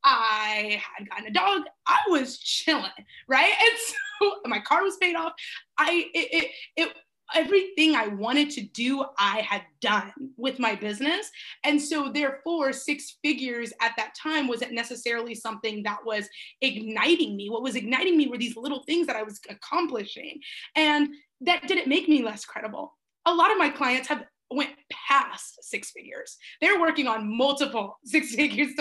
I 0.05 0.81
had 0.97 1.09
gotten 1.09 1.27
a 1.27 1.31
dog. 1.31 1.63
I 1.87 1.99
was 2.09 2.39
chilling, 2.39 2.91
right? 3.29 3.53
And 3.61 3.79
so 4.21 4.35
my 4.47 4.61
car 4.61 4.85
was 4.85 4.97
paid 4.99 5.17
off. 5.17 5.33
I 5.79 6.09
it, 6.15 6.45
it, 6.45 6.51
it 6.77 6.97
everything 7.35 7.95
I 7.95 8.09
wanted 8.09 8.51
to 8.51 8.63
do, 8.63 9.05
I 9.19 9.41
had 9.41 9.63
done 9.81 10.13
with 10.37 10.59
my 10.59 10.75
business. 10.75 11.31
And 11.65 11.81
so, 11.81 12.11
therefore, 12.13 12.73
six 12.73 13.17
figures 13.23 13.73
at 13.81 13.93
that 13.97 14.15
time 14.15 14.49
wasn't 14.49 14.73
necessarily 14.73 15.35
something 15.35 15.83
that 15.83 15.99
was 16.05 16.29
igniting 16.61 17.37
me. 17.37 17.51
What 17.51 17.63
was 17.63 17.77
igniting 17.77 18.17
me 18.17 18.29
were 18.29 18.39
these 18.39 18.57
little 18.57 18.83
things 18.85 19.07
that 19.07 19.17
I 19.17 19.23
was 19.23 19.41
accomplishing. 19.49 20.41
And 20.77 21.09
that 21.43 21.67
didn't 21.69 21.89
make 21.89 22.09
me 22.09 22.23
less 22.23 22.45
credible. 22.45 22.97
A 23.27 23.35
lot 23.35 23.53
of 23.53 23.59
my 23.59 23.69
clients 23.69 24.09
have 24.09 24.25
went 24.57 24.71
past 25.09 25.63
six 25.63 25.91
figures. 25.91 26.37
They're 26.61 26.81
working 26.81 27.07
on 27.07 27.37
multiple 27.37 27.99
six 28.05 28.35
figures, 28.35 28.73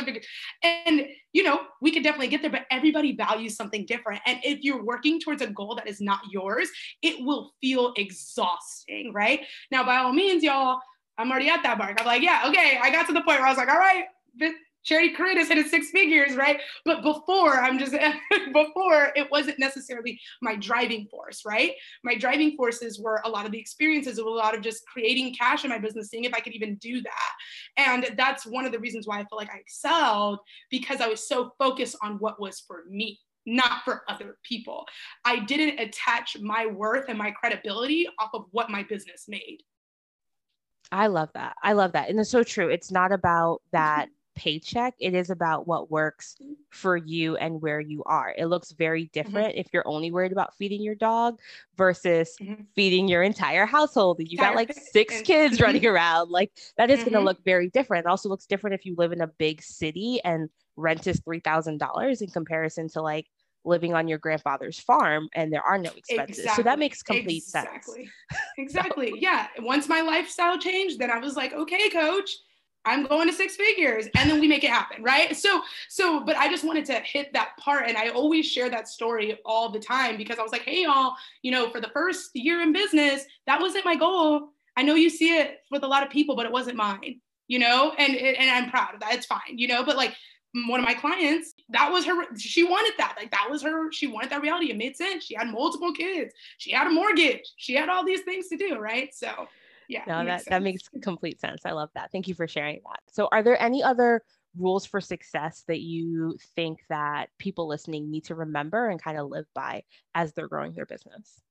and 0.64 1.08
you 1.34 1.44
know 1.44 1.62
we 1.82 1.92
could 1.92 2.04
definitely 2.04 2.28
get 2.28 2.42
there. 2.42 2.52
But 2.52 2.66
everybody 2.72 3.16
values 3.16 3.56
something 3.56 3.86
different, 3.86 4.22
and 4.26 4.40
if 4.44 4.60
you're 4.62 4.84
working 4.84 5.20
towards 5.20 5.42
a 5.42 5.48
goal 5.48 5.76
that 5.76 5.88
is 5.88 6.02
not 6.02 6.22
yours, 6.30 6.70
it 7.02 7.24
will 7.26 7.54
feel 7.62 7.94
exhausting, 7.98 9.12
right? 9.14 9.42
Now, 9.72 9.84
by 9.84 9.98
all 9.98 10.14
means, 10.14 10.44
y'all, 10.44 10.80
I'm 11.18 11.32
already 11.32 11.50
at 11.50 11.64
that 11.64 11.78
mark. 11.78 12.00
I'm 12.00 12.06
like, 12.06 12.22
yeah, 12.22 12.44
okay, 12.48 12.80
I 12.82 12.92
got 12.92 13.08
to 13.08 13.14
the 13.14 13.22
point 13.22 13.40
where 13.40 13.48
I 13.48 13.50
was 13.50 13.58
like, 13.58 13.70
all 13.70 13.78
right, 13.78 14.06
Charity 14.84 15.14
Corrin 15.16 15.36
has 15.36 15.48
hit 15.48 15.66
six 15.68 15.92
figures, 15.92 16.36
right? 16.36 16.60
But 16.86 17.04
before, 17.04 17.60
I'm 17.60 17.78
just 17.78 17.92
before 18.54 19.12
it 19.16 19.30
wasn't 19.32 19.60
necessarily 19.60 20.20
my 20.42 20.56
driving 20.56 21.08
force, 21.08 21.44
right? 21.46 21.74
My 22.04 22.16
driving 22.16 22.56
forces 22.56 23.00
were 23.00 23.22
a 23.26 23.30
lot 23.30 23.46
of 23.46 23.52
the 23.52 23.60
experiences 23.60 24.18
of 24.18 24.26
a 24.26 24.30
lot 24.30 24.56
of 24.56 24.62
just 24.62 24.86
creating 24.88 25.36
cash 25.36 25.64
in 25.64 25.70
my 25.70 25.78
business, 25.78 26.10
seeing 26.10 26.24
if 26.24 26.34
I 26.34 26.40
could 26.40 26.54
even 26.54 26.76
do 26.76 27.02
that. 27.02 27.32
And 27.78 28.16
that's 28.18 28.46
one 28.46 28.66
of 28.66 28.72
the 28.72 28.80
reasons 28.80 29.08
why 29.08 29.20
I 29.20 29.26
feel 29.26 29.38
like 29.38 29.54
I 29.54 29.58
excelled 29.58 30.40
because 30.70 31.02
I 31.02 31.08
was 31.08 31.28
so 31.28 31.52
focused 31.60 31.96
on 32.02 32.18
what 32.18 32.40
was 32.40 32.60
for 32.60 32.84
me 32.90 33.20
not 33.46 33.84
for 33.84 34.04
other 34.08 34.38
people. 34.44 34.86
I 35.26 35.40
didn't 35.40 35.80
attach 35.80 36.38
my 36.40 36.68
worth 36.68 37.10
and 37.10 37.18
my 37.18 37.32
credibility 37.32 38.08
off 38.20 38.30
of 38.34 38.46
what 38.52 38.70
my 38.70 38.84
business 38.84 39.26
made. 39.28 39.64
I 40.92 41.08
love 41.08 41.30
that. 41.34 41.56
I 41.64 41.74
love 41.74 41.94
that. 41.94 42.10
And 42.10 42.20
it's 42.20 42.30
so 42.30 42.44
true. 42.44 42.70
It's 42.70 42.92
not 42.92 43.12
about 43.12 43.62
that 43.72 44.06
mm-hmm. 44.06 44.14
Paycheck. 44.42 44.96
It 45.00 45.14
is 45.14 45.30
about 45.30 45.68
what 45.68 45.92
works 45.92 46.36
for 46.72 46.98
you 46.98 47.36
and 47.36 47.62
where 47.62 47.80
you 47.80 48.02
are. 48.08 48.34
It 48.36 48.48
looks 48.48 48.72
very 48.72 49.04
mm-hmm. 49.04 49.12
different 49.14 49.50
mm-hmm. 49.50 49.60
if 49.60 49.68
you're 49.72 49.88
only 49.88 50.12
worried 50.12 50.32
about 50.32 50.56
feeding 50.58 50.82
your 50.82 50.96
dog 50.96 51.40
versus 51.78 52.36
mm-hmm. 52.42 52.64
feeding 52.76 53.08
your 53.08 53.22
entire 53.22 53.68
household. 53.68 54.20
You 54.20 54.38
got 54.38 54.56
like 54.56 54.74
six 54.74 55.22
kids 55.22 55.56
mm-hmm. 55.56 55.64
running 55.66 55.86
around. 55.86 56.32
Like 56.32 56.52
that 56.78 56.90
is 56.90 57.00
going 57.00 57.12
to 57.12 57.18
mm-hmm. 57.18 57.28
look 57.28 57.44
very 57.46 57.70
different. 57.70 58.06
It 58.06 58.10
also 58.10 58.30
looks 58.30 58.48
different 58.48 58.74
if 58.74 58.86
you 58.86 58.96
live 58.98 59.12
in 59.12 59.22
a 59.22 59.28
big 59.28 59.62
city 59.62 60.20
and 60.24 60.50
rent 60.76 61.06
is 61.06 61.20
$3,000 61.22 62.22
in 62.22 62.30
comparison 62.30 62.90
to 62.90 63.02
like 63.02 63.28
living 63.64 63.94
on 63.94 64.08
your 64.08 64.18
grandfather's 64.18 64.80
farm 64.80 65.30
and 65.36 65.54
there 65.54 65.62
are 65.62 65.78
no 65.78 65.92
expenses. 65.96 66.40
Exactly. 66.40 66.64
So 66.64 66.64
that 66.64 66.80
makes 66.80 67.04
complete 67.04 67.44
exactly. 67.44 68.06
sense. 68.06 68.10
Exactly. 68.58 69.10
so. 69.12 69.18
Yeah. 69.18 69.48
Once 69.60 69.88
my 69.88 70.02
lifestyle 70.02 70.58
changed, 70.58 70.98
then 70.98 71.12
I 71.12 71.20
was 71.20 71.36
like, 71.36 71.54
okay, 71.54 71.90
coach, 71.92 72.32
I'm 72.86 73.06
going 73.06 73.28
to 73.28 73.34
six 73.34 73.56
figures. 73.56 74.08
And 74.18 74.30
then 74.30 74.40
we 74.40 74.48
make 74.48 74.64
it 74.64 74.70
happen. 74.70 75.04
Right. 75.04 75.36
So, 75.36 75.62
so, 75.90 76.22
but 76.22 76.36
I 76.36 76.50
just 76.50 76.64
wanted 76.64 76.86
to 76.86 76.94
hit 77.02 77.34
that 77.34 77.58
part. 77.60 77.88
And 77.88 77.98
I 77.98 78.10
always 78.10 78.46
share 78.46 78.70
that 78.70 78.88
story 78.88 79.38
all 79.46 79.70
the 79.70 79.80
time 79.80 80.18
because 80.18 80.40
I 80.40 80.44
was 80.44 80.52
like, 80.52 80.64
hey, 80.64 80.84
y'all, 80.84 81.16
you 81.42 81.52
know, 81.52 81.70
for 81.70 81.80
the 81.80 81.90
first 81.90 82.32
year 82.34 82.62
in 82.62 82.74
business, 82.74 83.26
that 83.48 83.60
wasn't 83.60 83.86
my 83.86 83.96
goal. 83.96 84.50
I 84.78 84.84
know 84.84 84.96
you 84.96 85.10
see 85.10 85.38
it 85.38 85.60
with 85.70 85.84
a 85.84 85.88
lot 85.88 86.04
of 86.04 86.10
people, 86.10 86.36
but 86.36 86.46
it 86.46 86.52
wasn't 86.52 86.78
mine 86.78 87.20
you 87.48 87.60
know 87.60 87.92
and 87.98 88.16
and 88.16 88.50
i'm 88.50 88.70
proud 88.70 88.94
of 88.94 89.00
that 89.02 89.14
it's 89.14 89.26
fine 89.26 89.58
you 89.58 89.68
know 89.68 89.84
but 89.84 89.98
like 89.98 90.16
one 90.54 90.80
of 90.80 90.86
my 90.86 90.94
clients, 90.94 91.54
that 91.70 91.92
was 91.92 92.06
her, 92.06 92.36
she 92.38 92.64
wanted 92.64 92.94
that. 92.98 93.16
Like 93.18 93.32
that 93.32 93.48
was 93.50 93.62
her, 93.64 93.92
she 93.92 94.08
wanted 94.08 94.32
that 94.32 94.42
reality. 94.42 94.70
It 94.70 94.78
made 94.78 94.98
sense. 94.98 95.26
She 95.26 95.36
had 95.36 95.48
multiple 95.48 95.94
kids. 95.94 96.34
She 96.58 96.72
had 96.72 96.88
a 96.88 96.92
mortgage. 96.92 97.50
She 97.58 97.74
had 97.74 97.90
all 97.90 98.06
these 98.06 98.22
things 98.22 98.48
to 98.50 98.58
do, 98.58 98.78
right? 98.78 99.14
So 99.14 99.48
yeah. 99.92 100.04
No, 100.08 100.26
that, 100.26 100.46
that 100.46 100.64
makes 100.64 100.88
complete 101.02 101.40
sense. 101.42 101.62
I 101.66 101.72
love 101.72 101.90
that. 101.96 102.12
Thank 102.14 102.30
you 102.30 102.34
for 102.34 102.48
sharing 102.48 102.80
that. 102.86 103.02
So 103.12 103.28
are 103.32 103.44
there 103.44 103.62
any 103.62 103.84
other 103.84 104.24
rules 104.58 104.86
for 104.86 105.02
success 105.02 105.64
that 105.68 105.82
you 105.82 106.38
think 106.56 106.80
that 106.88 107.28
people 107.38 107.68
listening 107.68 108.10
need 108.10 108.24
to 108.26 108.36
remember 108.36 108.88
and 108.90 109.02
kind 109.02 109.18
of 109.18 109.30
live 109.30 109.46
by 109.54 109.84
as 110.16 110.32
they're 110.32 110.48
growing 110.48 110.74
their 110.74 110.86
business? 110.86 111.42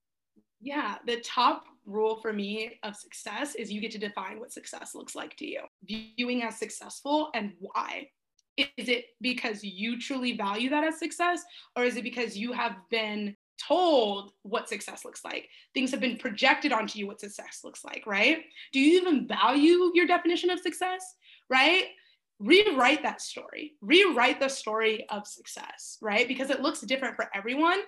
Yeah, 0.63 0.97
the 1.07 1.21
top 1.21 1.65
rule 1.85 2.17
for 2.17 2.33
me 2.33 2.79
of 2.83 2.97
success 2.97 3.55
is 3.55 3.71
you 3.71 3.81
get 3.81 3.91
to 3.93 3.99
define 3.99 4.41
what 4.41 4.53
success 4.53 4.95
looks 4.95 5.15
like 5.15 5.37
to 5.37 5.47
you. 5.47 5.61
Viewing 5.85 6.43
as 6.43 6.59
successful 6.59 7.29
and 7.35 7.53
why 7.59 8.09
is 8.57 8.89
it 8.89 9.07
because 9.21 9.63
you 9.63 9.99
truly 9.99 10.37
value 10.37 10.71
that 10.71 10.85
as 10.85 10.99
success 10.99 11.43
or 11.77 11.85
is 11.85 11.97
it 11.97 12.05
because 12.05 12.37
you 12.37 12.53
have 12.53 12.77
been 12.91 13.37
told 13.67 14.33
what 14.43 14.69
success 14.69 15.05
looks 15.05 15.25
like. 15.25 15.49
Things 15.75 15.91
have 15.91 16.01
been 16.01 16.17
projected 16.17 16.73
onto 16.73 16.99
you 16.99 17.07
what 17.07 17.21
success 17.21 17.61
looks 17.65 17.85
like 17.85 18.05
right? 18.07 18.39
Do 18.73 18.81
you 18.81 19.01
even 19.01 19.27
value 19.27 19.91
your 19.95 20.07
definition 20.07 20.51
of 20.51 20.61
success 20.61 21.03
right? 21.49 21.85
Rewrite 22.39 23.03
that 23.03 23.21
story. 23.21 23.75
Rewrite 23.81 24.41
the 24.41 24.49
story 24.49 25.07
of 25.11 25.27
success 25.27 25.99
right? 26.01 26.27
Because 26.27 26.51
it 26.51 26.63
looks 26.63 26.81
different 26.81 27.17
for 27.17 27.29
everyone 27.35 27.81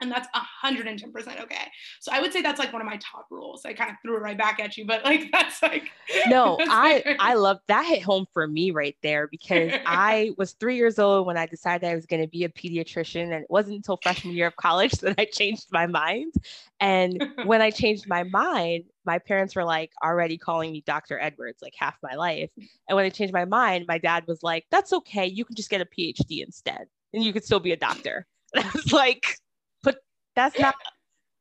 and 0.00 0.10
that's 0.10 0.28
110% 0.64 1.42
okay. 1.42 1.56
So 2.00 2.12
i 2.12 2.20
would 2.20 2.32
say 2.32 2.42
that's 2.42 2.58
like 2.58 2.72
one 2.72 2.82
of 2.82 2.86
my 2.86 2.98
top 2.98 3.26
rules. 3.30 3.64
I 3.64 3.72
kind 3.72 3.90
of 3.90 3.96
threw 4.02 4.16
it 4.16 4.20
right 4.20 4.36
back 4.36 4.60
at 4.60 4.76
you 4.76 4.84
but 4.86 5.04
like 5.04 5.28
that's 5.32 5.62
like 5.62 5.90
no 6.26 6.58
i 6.60 7.16
i 7.20 7.34
love 7.34 7.58
that 7.68 7.84
hit 7.86 8.02
home 8.02 8.26
for 8.32 8.46
me 8.46 8.70
right 8.70 8.96
there 9.02 9.28
because 9.28 9.72
i 9.86 10.32
was 10.36 10.52
three 10.52 10.76
years 10.76 10.98
old 10.98 11.26
when 11.26 11.36
i 11.36 11.46
decided 11.46 11.88
i 11.88 11.94
was 11.94 12.06
going 12.06 12.22
to 12.22 12.28
be 12.28 12.44
a 12.44 12.48
pediatrician 12.48 13.24
and 13.24 13.32
it 13.34 13.50
wasn't 13.50 13.74
until 13.74 13.98
freshman 14.02 14.34
year 14.34 14.46
of 14.46 14.56
college 14.56 14.92
that 14.92 15.14
i 15.18 15.24
changed 15.24 15.66
my 15.72 15.86
mind. 15.86 16.32
And 16.80 17.32
when 17.44 17.62
i 17.62 17.70
changed 17.70 18.08
my 18.08 18.24
mind 18.24 18.84
my 19.06 19.18
parents 19.18 19.54
were 19.54 19.64
like 19.64 19.90
already 20.02 20.38
calling 20.38 20.72
me 20.72 20.82
dr 20.86 21.18
edwards 21.18 21.60
like 21.62 21.74
half 21.76 21.96
my 22.02 22.14
life. 22.14 22.50
And 22.88 22.96
when 22.96 23.04
i 23.04 23.10
changed 23.10 23.32
my 23.32 23.44
mind 23.44 23.86
my 23.86 23.98
dad 23.98 24.24
was 24.26 24.42
like 24.42 24.66
that's 24.70 24.92
okay 24.92 25.26
you 25.26 25.44
can 25.44 25.56
just 25.56 25.70
get 25.70 25.80
a 25.80 25.86
phd 25.86 26.44
instead 26.44 26.86
and 27.12 27.22
you 27.22 27.32
could 27.32 27.44
still 27.44 27.60
be 27.60 27.72
a 27.72 27.76
doctor. 27.76 28.26
And 28.54 28.64
i 28.64 28.70
was 28.74 28.92
like 28.92 29.38
that's 30.34 30.58
not 30.58 30.74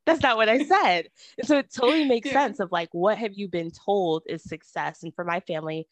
that's 0.06 0.22
not 0.22 0.38
what 0.38 0.50
I 0.50 0.64
said. 0.66 1.08
And 1.38 1.48
so 1.48 1.58
it 1.60 1.74
totally 1.74 2.06
makes 2.08 2.30
sense 2.30 2.60
of 2.60 2.72
like 2.72 2.90
what 2.92 3.18
have 3.18 3.34
you 3.34 3.48
been 3.48 3.72
told 3.72 4.24
is 4.28 4.44
success? 4.44 5.04
And 5.04 5.14
for 5.16 5.24
my 5.24 5.40
family, 5.42 5.88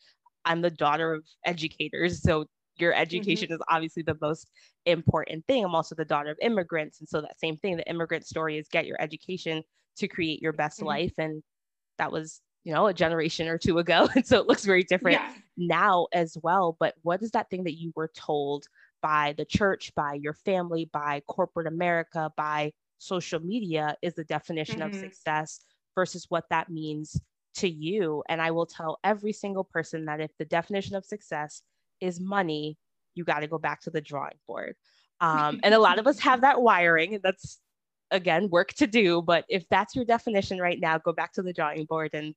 I'm 0.45 0.61
the 0.61 0.71
daughter 0.71 1.13
of 1.13 1.23
educators. 1.45 2.21
So 2.21 2.45
your 2.77 2.93
education 2.93 3.47
mm-hmm. 3.47 3.55
is 3.55 3.61
obviously 3.69 4.03
the 4.03 4.17
most 4.21 4.49
important 4.85 5.45
thing. 5.45 5.63
I'm 5.63 5.75
also 5.75 5.95
the 5.95 6.05
daughter 6.05 6.31
of 6.31 6.37
immigrants. 6.41 6.99
And 6.99 7.07
so 7.07 7.21
that 7.21 7.39
same 7.39 7.57
thing, 7.57 7.77
the 7.77 7.89
immigrant 7.89 8.25
story 8.25 8.57
is 8.57 8.67
get 8.67 8.87
your 8.87 8.99
education 8.99 9.63
to 9.97 10.07
create 10.07 10.41
your 10.41 10.53
best 10.53 10.79
mm-hmm. 10.79 10.87
life. 10.87 11.13
And 11.17 11.43
that 11.97 12.11
was, 12.11 12.41
you 12.63 12.73
know, 12.73 12.87
a 12.87 12.93
generation 12.93 13.47
or 13.47 13.57
two 13.57 13.79
ago. 13.79 14.09
And 14.15 14.25
so 14.25 14.39
it 14.39 14.47
looks 14.47 14.65
very 14.65 14.83
different 14.83 15.19
yeah. 15.19 15.33
now 15.57 16.07
as 16.13 16.37
well. 16.41 16.75
But 16.79 16.95
what 17.03 17.21
is 17.21 17.31
that 17.31 17.49
thing 17.49 17.63
that 17.65 17.79
you 17.79 17.93
were 17.95 18.11
told 18.15 18.65
by 19.01 19.33
the 19.37 19.45
church, 19.45 19.93
by 19.95 20.13
your 20.15 20.33
family, 20.33 20.89
by 20.91 21.21
corporate 21.27 21.67
America, 21.67 22.31
by 22.37 22.71
social 23.01 23.39
media 23.39 23.95
is 24.01 24.13
the 24.13 24.23
definition 24.23 24.79
mm-hmm. 24.79 24.93
of 24.93 24.95
success 24.95 25.61
versus 25.95 26.27
what 26.29 26.45
that 26.51 26.69
means 26.69 27.19
to 27.55 27.67
you. 27.67 28.23
And 28.29 28.41
I 28.41 28.51
will 28.51 28.67
tell 28.67 28.99
every 29.03 29.33
single 29.33 29.63
person 29.63 30.05
that 30.05 30.21
if 30.21 30.31
the 30.37 30.45
definition 30.45 30.95
of 30.95 31.03
success 31.03 31.63
is 31.99 32.19
money, 32.19 32.77
you 33.15 33.23
got 33.23 33.39
to 33.39 33.47
go 33.47 33.57
back 33.57 33.81
to 33.81 33.89
the 33.89 34.01
drawing 34.01 34.37
board. 34.47 34.75
Um, 35.19 35.59
and 35.63 35.73
a 35.73 35.79
lot 35.79 35.99
of 35.99 36.07
us 36.07 36.19
have 36.19 36.41
that 36.41 36.61
wiring, 36.61 37.19
that's 37.23 37.59
again 38.11 38.49
work 38.49 38.73
to 38.75 38.87
do. 38.87 39.21
But 39.21 39.45
if 39.49 39.67
that's 39.69 39.95
your 39.95 40.05
definition 40.05 40.59
right 40.59 40.79
now, 40.79 40.97
go 40.99 41.11
back 41.11 41.33
to 41.33 41.41
the 41.41 41.53
drawing 41.53 41.85
board 41.85 42.11
and 42.13 42.35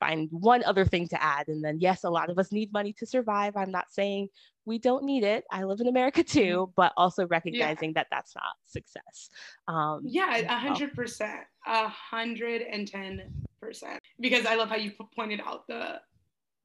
find 0.00 0.28
one 0.30 0.62
other 0.64 0.84
thing 0.84 1.08
to 1.08 1.22
add. 1.22 1.48
And 1.48 1.64
then, 1.64 1.78
yes, 1.80 2.04
a 2.04 2.10
lot 2.10 2.30
of 2.30 2.38
us 2.38 2.52
need 2.52 2.72
money 2.72 2.92
to 2.94 3.06
survive. 3.06 3.56
I'm 3.56 3.70
not 3.70 3.86
saying 3.90 4.28
we 4.64 4.78
don't 4.78 5.04
need 5.04 5.24
it. 5.24 5.44
I 5.50 5.64
live 5.64 5.80
in 5.80 5.86
America 5.86 6.22
too, 6.24 6.72
but 6.76 6.92
also 6.96 7.26
recognizing 7.26 7.90
yeah. 7.90 7.94
that 8.00 8.06
that's 8.10 8.34
not 8.34 8.54
success. 8.66 9.30
Um, 9.68 10.02
yeah, 10.04 10.36
a 10.36 10.58
hundred 10.58 10.94
percent, 10.94 11.40
a 11.66 11.88
hundred 11.88 12.62
and 12.62 12.86
ten 12.86 13.22
percent. 13.60 14.00
Because 14.20 14.46
I 14.46 14.54
love 14.56 14.68
how 14.68 14.76
you 14.76 14.92
pointed 15.14 15.40
out 15.40 15.66
the 15.66 16.00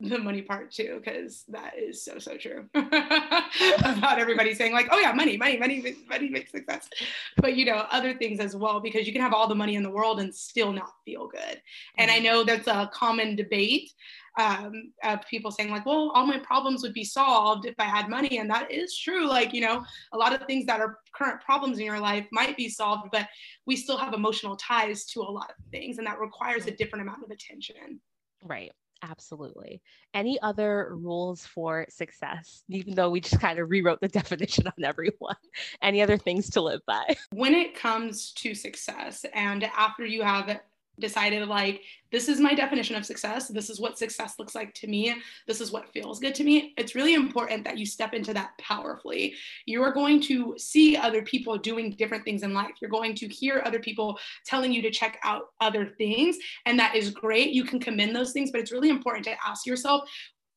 the 0.09 0.19
money 0.19 0.41
part 0.41 0.71
too, 0.71 1.01
because 1.03 1.43
that 1.49 1.73
is 1.77 2.03
so 2.03 2.19
so 2.19 2.37
true 2.37 2.65
about 2.73 4.19
everybody 4.19 4.53
saying 4.53 4.73
like, 4.73 4.87
oh 4.91 4.99
yeah, 4.99 5.11
money, 5.13 5.37
money, 5.37 5.57
money, 5.57 5.95
money 6.09 6.29
makes 6.29 6.51
success. 6.51 6.89
But 7.37 7.55
you 7.55 7.65
know, 7.65 7.85
other 7.91 8.13
things 8.15 8.39
as 8.39 8.55
well, 8.55 8.79
because 8.79 9.07
you 9.07 9.13
can 9.13 9.21
have 9.21 9.33
all 9.33 9.47
the 9.47 9.55
money 9.55 9.75
in 9.75 9.83
the 9.83 9.89
world 9.89 10.19
and 10.19 10.33
still 10.33 10.71
not 10.71 10.91
feel 11.05 11.27
good. 11.27 11.61
And 11.97 12.09
I 12.09 12.15
mm-hmm. 12.15 12.23
know 12.23 12.43
that's 12.43 12.67
a 12.67 12.89
common 12.93 13.35
debate 13.35 13.91
um, 14.39 14.91
of 15.03 15.19
people 15.29 15.51
saying 15.51 15.69
like, 15.69 15.85
well, 15.85 16.11
all 16.15 16.25
my 16.25 16.39
problems 16.39 16.83
would 16.83 16.93
be 16.93 17.03
solved 17.03 17.65
if 17.65 17.75
I 17.77 17.85
had 17.85 18.09
money, 18.09 18.39
and 18.39 18.49
that 18.49 18.71
is 18.71 18.97
true. 18.97 19.27
Like 19.27 19.53
you 19.53 19.61
know, 19.61 19.83
a 20.13 20.17
lot 20.17 20.33
of 20.33 20.47
things 20.47 20.65
that 20.65 20.79
are 20.79 20.99
current 21.13 21.41
problems 21.41 21.79
in 21.79 21.85
your 21.85 21.99
life 21.99 22.25
might 22.31 22.57
be 22.57 22.69
solved, 22.69 23.09
but 23.11 23.27
we 23.65 23.75
still 23.75 23.97
have 23.97 24.13
emotional 24.13 24.55
ties 24.55 25.05
to 25.07 25.21
a 25.21 25.23
lot 25.23 25.49
of 25.49 25.65
things, 25.71 25.97
and 25.97 26.07
that 26.07 26.19
requires 26.19 26.65
a 26.65 26.71
different 26.71 27.03
amount 27.03 27.23
of 27.23 27.29
attention. 27.29 27.99
Right. 28.43 28.71
Absolutely. 29.03 29.81
Any 30.13 30.39
other 30.41 30.95
rules 30.95 31.45
for 31.45 31.85
success, 31.89 32.63
even 32.69 32.93
though 32.93 33.09
we 33.09 33.21
just 33.21 33.39
kind 33.39 33.57
of 33.59 33.69
rewrote 33.69 33.99
the 33.99 34.07
definition 34.19 34.67
on 34.67 34.83
everyone? 34.83 35.35
Any 35.81 36.01
other 36.01 36.17
things 36.17 36.49
to 36.51 36.61
live 36.61 36.81
by? 36.85 37.15
When 37.31 37.53
it 37.53 37.75
comes 37.75 38.31
to 38.33 38.53
success, 38.53 39.25
and 39.33 39.63
after 39.63 40.05
you 40.05 40.21
have 40.23 40.59
decided 41.01 41.47
like 41.47 41.81
this 42.11 42.29
is 42.29 42.39
my 42.39 42.53
definition 42.53 42.95
of 42.95 43.05
success. 43.05 43.47
This 43.47 43.69
is 43.69 43.79
what 43.79 43.97
success 43.97 44.35
looks 44.37 44.55
like 44.55 44.73
to 44.75 44.87
me. 44.87 45.15
This 45.47 45.59
is 45.59 45.71
what 45.71 45.91
feels 45.91 46.19
good 46.19 46.35
to 46.35 46.43
me. 46.43 46.73
It's 46.77 46.95
really 46.95 47.13
important 47.13 47.63
that 47.63 47.77
you 47.77 47.85
step 47.85 48.13
into 48.13 48.33
that 48.33 48.51
powerfully. 48.59 49.33
You 49.65 49.81
are 49.83 49.91
going 49.91 50.21
to 50.23 50.55
see 50.57 50.95
other 50.95 51.21
people 51.21 51.57
doing 51.57 51.91
different 51.91 52.23
things 52.23 52.43
in 52.43 52.53
life. 52.53 52.71
You're 52.81 52.91
going 52.91 53.15
to 53.15 53.27
hear 53.27 53.61
other 53.65 53.79
people 53.79 54.19
telling 54.45 54.71
you 54.71 54.81
to 54.81 54.91
check 54.91 55.19
out 55.23 55.47
other 55.59 55.87
things 55.97 56.37
and 56.65 56.79
that 56.79 56.95
is 56.95 57.09
great. 57.09 57.51
You 57.51 57.63
can 57.63 57.79
commend 57.79 58.15
those 58.15 58.31
things 58.31 58.51
but 58.51 58.61
it's 58.61 58.71
really 58.71 58.89
important 58.89 59.25
to 59.25 59.35
ask 59.45 59.65
yourself 59.65 60.09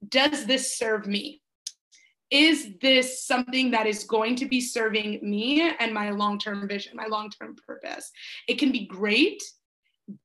does 0.08 0.44
this 0.44 0.76
serve 0.76 1.06
me? 1.06 1.40
Is 2.30 2.74
this 2.80 3.24
something 3.24 3.70
that 3.70 3.86
is 3.86 4.04
going 4.04 4.36
to 4.36 4.46
be 4.46 4.60
serving 4.60 5.20
me 5.22 5.72
and 5.78 5.92
my 5.92 6.10
long 6.10 6.38
term 6.38 6.66
vision, 6.66 6.96
my 6.96 7.06
long 7.06 7.30
term 7.30 7.54
purpose? 7.66 8.10
It 8.48 8.58
can 8.58 8.72
be 8.72 8.86
great 8.86 9.42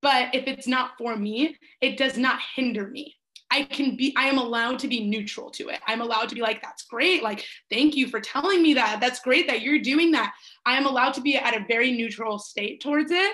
but 0.01 0.33
if 0.33 0.47
it's 0.47 0.67
not 0.67 0.91
for 0.97 1.15
me, 1.15 1.57
it 1.81 1.97
does 1.97 2.17
not 2.17 2.39
hinder 2.55 2.87
me. 2.87 3.15
I 3.51 3.63
can 3.63 3.95
be, 3.95 4.13
I 4.15 4.27
am 4.27 4.37
allowed 4.37 4.79
to 4.79 4.87
be 4.87 5.07
neutral 5.07 5.49
to 5.51 5.69
it. 5.69 5.79
I'm 5.87 6.01
allowed 6.01 6.29
to 6.29 6.35
be 6.35 6.41
like, 6.41 6.61
that's 6.61 6.83
great. 6.83 7.23
Like, 7.23 7.45
thank 7.71 7.95
you 7.95 8.07
for 8.07 8.19
telling 8.19 8.61
me 8.61 8.75
that. 8.75 8.99
That's 9.01 9.21
great 9.21 9.47
that 9.47 9.61
you're 9.61 9.79
doing 9.79 10.11
that. 10.11 10.33
I 10.65 10.77
am 10.77 10.85
allowed 10.85 11.15
to 11.15 11.21
be 11.21 11.35
at 11.35 11.55
a 11.55 11.65
very 11.67 11.91
neutral 11.91 12.37
state 12.37 12.79
towards 12.81 13.11
it 13.11 13.33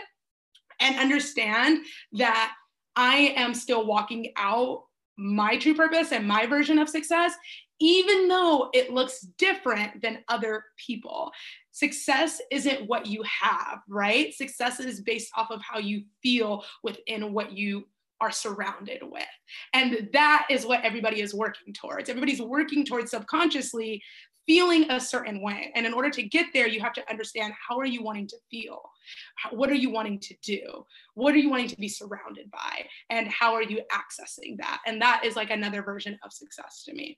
and 0.80 0.98
understand 0.98 1.80
that 2.14 2.54
I 2.96 3.34
am 3.36 3.54
still 3.54 3.86
walking 3.86 4.32
out 4.38 4.84
my 5.18 5.58
true 5.58 5.74
purpose 5.74 6.12
and 6.12 6.28
my 6.28 6.46
version 6.46 6.80
of 6.80 6.90
success, 6.90 7.34
even 7.80 8.28
though 8.28 8.70
it 8.74 8.94
looks 8.94 9.22
different 9.38 10.02
than 10.02 10.24
other 10.30 10.64
people 10.78 11.32
success 11.76 12.40
isn't 12.52 12.88
what 12.88 13.06
you 13.06 13.22
have, 13.24 13.82
right? 13.90 14.34
Success 14.34 14.80
is 14.80 15.02
based 15.02 15.30
off 15.36 15.52
of 15.52 15.62
how 15.62 15.78
you 15.78 16.04
feel 16.24 16.64
within 16.84 17.34
what 17.34 17.52
you 17.52 17.86
are 18.22 18.32
surrounded 18.32 19.02
with. 19.04 19.28
And 19.74 20.08
that 20.14 20.48
is 20.50 20.66
what 20.66 20.86
everybody 20.86 21.20
is 21.20 21.34
working 21.34 21.74
towards. 21.74 22.10
Everybody's 22.10 22.42
working 22.42 22.86
towards 22.86 23.12
subconsciously 23.12 24.02
feeling 24.48 24.90
a 24.90 25.00
certain 25.00 25.42
way. 25.42 25.72
And 25.76 25.86
in 25.86 25.94
order 25.94 26.10
to 26.12 26.24
get 26.24 26.46
there, 26.54 26.68
you 26.68 26.80
have 26.80 26.94
to 26.94 27.10
understand 27.10 27.54
how 27.68 27.78
are 27.78 27.86
you 27.86 28.04
wanting 28.04 28.28
to 28.28 28.38
feel? 28.50 28.82
What 29.52 29.70
are 29.70 29.76
you 29.76 29.90
wanting 29.90 30.20
to 30.22 30.36
do? 30.44 30.86
What 31.16 31.34
are 31.34 31.40
you 31.40 31.50
wanting 31.50 31.68
to 31.70 31.78
be 31.78 31.90
surrounded 31.90 32.50
by? 32.52 32.86
And 33.10 33.28
how 33.28 33.54
are 33.54 33.64
you 33.64 33.82
accessing 33.92 34.58
that? 34.60 34.80
And 34.86 35.02
that 35.02 35.26
is 35.26 35.36
like 35.36 35.50
another 35.50 35.82
version 35.82 36.18
of 36.24 36.32
success 36.32 36.84
to 36.86 36.94
me. 36.94 37.18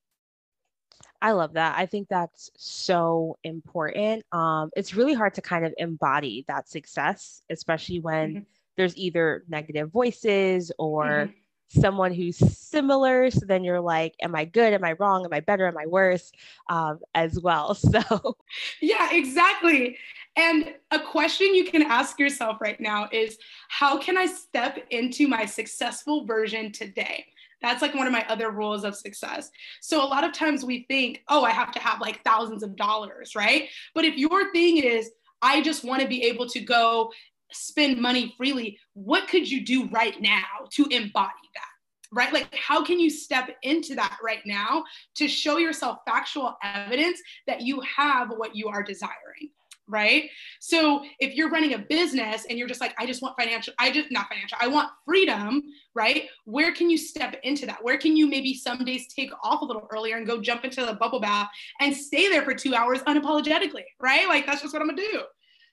I 1.22 1.32
love 1.32 1.54
that. 1.54 1.78
I 1.78 1.86
think 1.86 2.08
that's 2.10 2.52
so 2.58 3.38
important. 3.44 4.24
Um, 4.32 4.70
it's 4.76 4.94
really 4.94 5.14
hard 5.14 5.34
to 5.36 5.42
kind 5.42 5.66
of 5.66 5.74
embody 5.78 6.46
that 6.48 6.70
success, 6.70 7.42
especially 7.50 8.00
when 8.00 8.30
mm-hmm. 8.30 8.44
there's 8.76 8.96
either 8.98 9.44
negative 9.48 9.92
voices 9.92 10.72
or 10.78 11.06
mm-hmm 11.06 11.32
someone 11.70 12.14
who's 12.14 12.38
similar. 12.38 13.30
So 13.30 13.42
then 13.46 13.64
you're 13.64 13.82
like, 13.82 14.16
am 14.22 14.36
I 14.36 14.46
good? 14.46 14.74
Am 14.74 14.84
I 14.84 14.94
wrong? 15.00 15.26
Am 15.26 15.34
I 15.34 15.40
better? 15.40 15.68
Am 15.68 15.78
I 15.78 15.86
worse? 15.86 16.32
Um, 16.70 17.00
as 17.14 17.40
well. 17.40 17.78
So, 17.88 18.38
yeah, 18.82 19.10
exactly. 19.12 19.98
And 20.36 20.74
a 20.92 21.00
question 21.00 21.56
you 21.56 21.66
can 21.66 21.84
ask 21.84 22.20
yourself 22.20 22.58
right 22.60 22.80
now 22.80 23.08
is 23.12 23.38
how 23.70 23.98
can 23.98 24.18
I 24.18 24.26
step 24.26 24.78
into 24.90 25.28
my 25.28 25.46
successful 25.46 26.26
version 26.26 26.72
today? 26.72 27.26
That's 27.62 27.82
like 27.82 27.96
one 27.96 28.08
of 28.08 28.13
my 28.13 28.26
other 28.30 28.52
rules 28.52 28.84
of 28.84 28.96
success. 28.96 29.50
So, 29.82 30.04
a 30.04 30.06
lot 30.06 30.24
of 30.24 30.32
times 30.32 30.63
we 30.63 30.86
think, 30.88 31.24
oh, 31.28 31.43
I 31.43 31.52
have 31.52 31.72
to 31.72 31.80
have 31.80 32.02
like 32.02 32.24
thousands 32.24 32.63
of 32.63 32.76
dollars, 32.76 33.36
right? 33.36 33.70
But 33.96 34.06
if 34.06 34.17
your 34.17 34.52
thing 34.52 34.78
is, 34.78 35.10
I 35.41 35.62
just 35.62 35.84
want 35.84 36.02
to 36.02 36.08
be 36.08 36.24
able 36.24 36.48
to 36.50 36.60
go 36.60 37.12
spend 37.52 38.00
money 38.00 38.34
freely, 38.38 38.78
what 38.93 39.28
could 39.28 39.50
you 39.50 39.65
do 39.65 39.88
right 39.89 40.20
now 40.22 40.43
to 40.72 40.84
embody 40.86 41.34
that? 41.56 42.13
Right? 42.13 42.32
Like, 42.32 42.54
how 42.56 42.86
can 42.86 43.00
you 43.00 43.10
step 43.10 43.50
into 43.63 43.96
that 43.96 44.17
right 44.24 44.46
now 44.46 44.86
to 45.15 45.28
show 45.28 45.58
yourself 45.58 46.00
factual 46.08 46.58
evidence 46.63 47.20
that 47.48 47.62
you 47.62 47.82
have 47.82 48.30
what 48.30 48.56
you 48.56 48.67
are 48.70 48.82
desiring? 48.82 49.50
Right. 49.89 50.30
So, 50.60 51.06
if 51.19 51.36
you're 51.36 51.50
running 51.50 51.73
a 51.73 51.80
business 51.80 52.45
and 52.50 52.60
you're 52.60 52.67
just 52.67 52.82
like, 52.82 52.93
I 53.00 53.06
just 53.06 53.21
want 53.21 53.38
financial, 53.39 53.73
I 53.80 53.89
just 53.91 54.12
not 54.12 54.28
financial, 54.28 54.58
I 54.60 54.67
want 54.67 54.89
freedom, 55.06 55.62
right? 55.95 56.26
Where 56.43 56.73
can 56.73 56.89
you 56.89 56.97
step 56.97 57.38
into 57.43 57.65
that? 57.67 57.84
Where 57.84 57.97
can 57.97 58.17
you 58.17 58.28
maybe 58.28 58.54
some 58.54 58.84
days 58.84 59.08
take 59.13 59.32
off 59.43 59.62
a 59.62 59.65
little 59.65 59.88
earlier 59.91 60.17
and 60.17 60.28
go 60.28 60.41
jump 60.41 60.65
into 60.65 60.86
the 60.86 60.93
bubble 60.95 61.21
bath 61.21 61.50
and 61.80 61.95
stay 61.95 62.28
there 62.28 62.43
for 62.43 62.54
two 62.54 62.76
hours 62.76 63.00
unapologetically, 63.04 63.86
right? 64.02 64.28
Like, 64.28 64.45
that's 64.45 64.62
just 64.62 64.73
what 64.73 64.82
I'm 64.82 64.89
gonna 64.89 65.02
do 65.02 65.23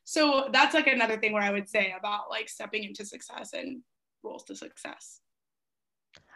so 0.04 0.48
that's 0.52 0.74
like 0.74 0.86
another 0.86 1.16
thing 1.18 1.32
where 1.32 1.42
i 1.42 1.50
would 1.50 1.68
say 1.68 1.94
about 1.98 2.30
like 2.30 2.48
stepping 2.48 2.84
into 2.84 3.04
success 3.04 3.52
and 3.54 3.82
rules 4.22 4.44
to 4.44 4.54
success 4.54 5.20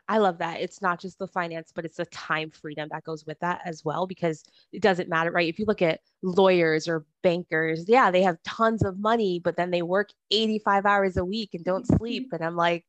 I 0.08 0.18
love 0.18 0.38
that. 0.38 0.60
It's 0.60 0.80
not 0.80 0.98
just 0.98 1.18
the 1.18 1.28
finance, 1.28 1.70
but 1.74 1.84
it's 1.84 1.98
the 1.98 2.06
time 2.06 2.50
freedom 2.50 2.88
that 2.92 3.04
goes 3.04 3.26
with 3.26 3.38
that 3.40 3.60
as 3.66 3.84
well, 3.84 4.06
because 4.06 4.42
it 4.72 4.80
doesn't 4.80 5.08
matter, 5.08 5.30
right? 5.30 5.48
If 5.48 5.58
you 5.58 5.66
look 5.66 5.82
at 5.82 6.00
lawyers 6.22 6.88
or 6.88 7.04
bankers, 7.22 7.84
yeah, 7.86 8.10
they 8.10 8.22
have 8.22 8.42
tons 8.42 8.82
of 8.82 8.98
money, 8.98 9.38
but 9.38 9.56
then 9.56 9.70
they 9.70 9.82
work 9.82 10.08
85 10.30 10.86
hours 10.86 11.16
a 11.18 11.24
week 11.24 11.50
and 11.52 11.64
don't 11.64 11.86
mm-hmm. 11.86 11.96
sleep. 11.96 12.28
And 12.32 12.42
I'm 12.42 12.56
like, 12.56 12.86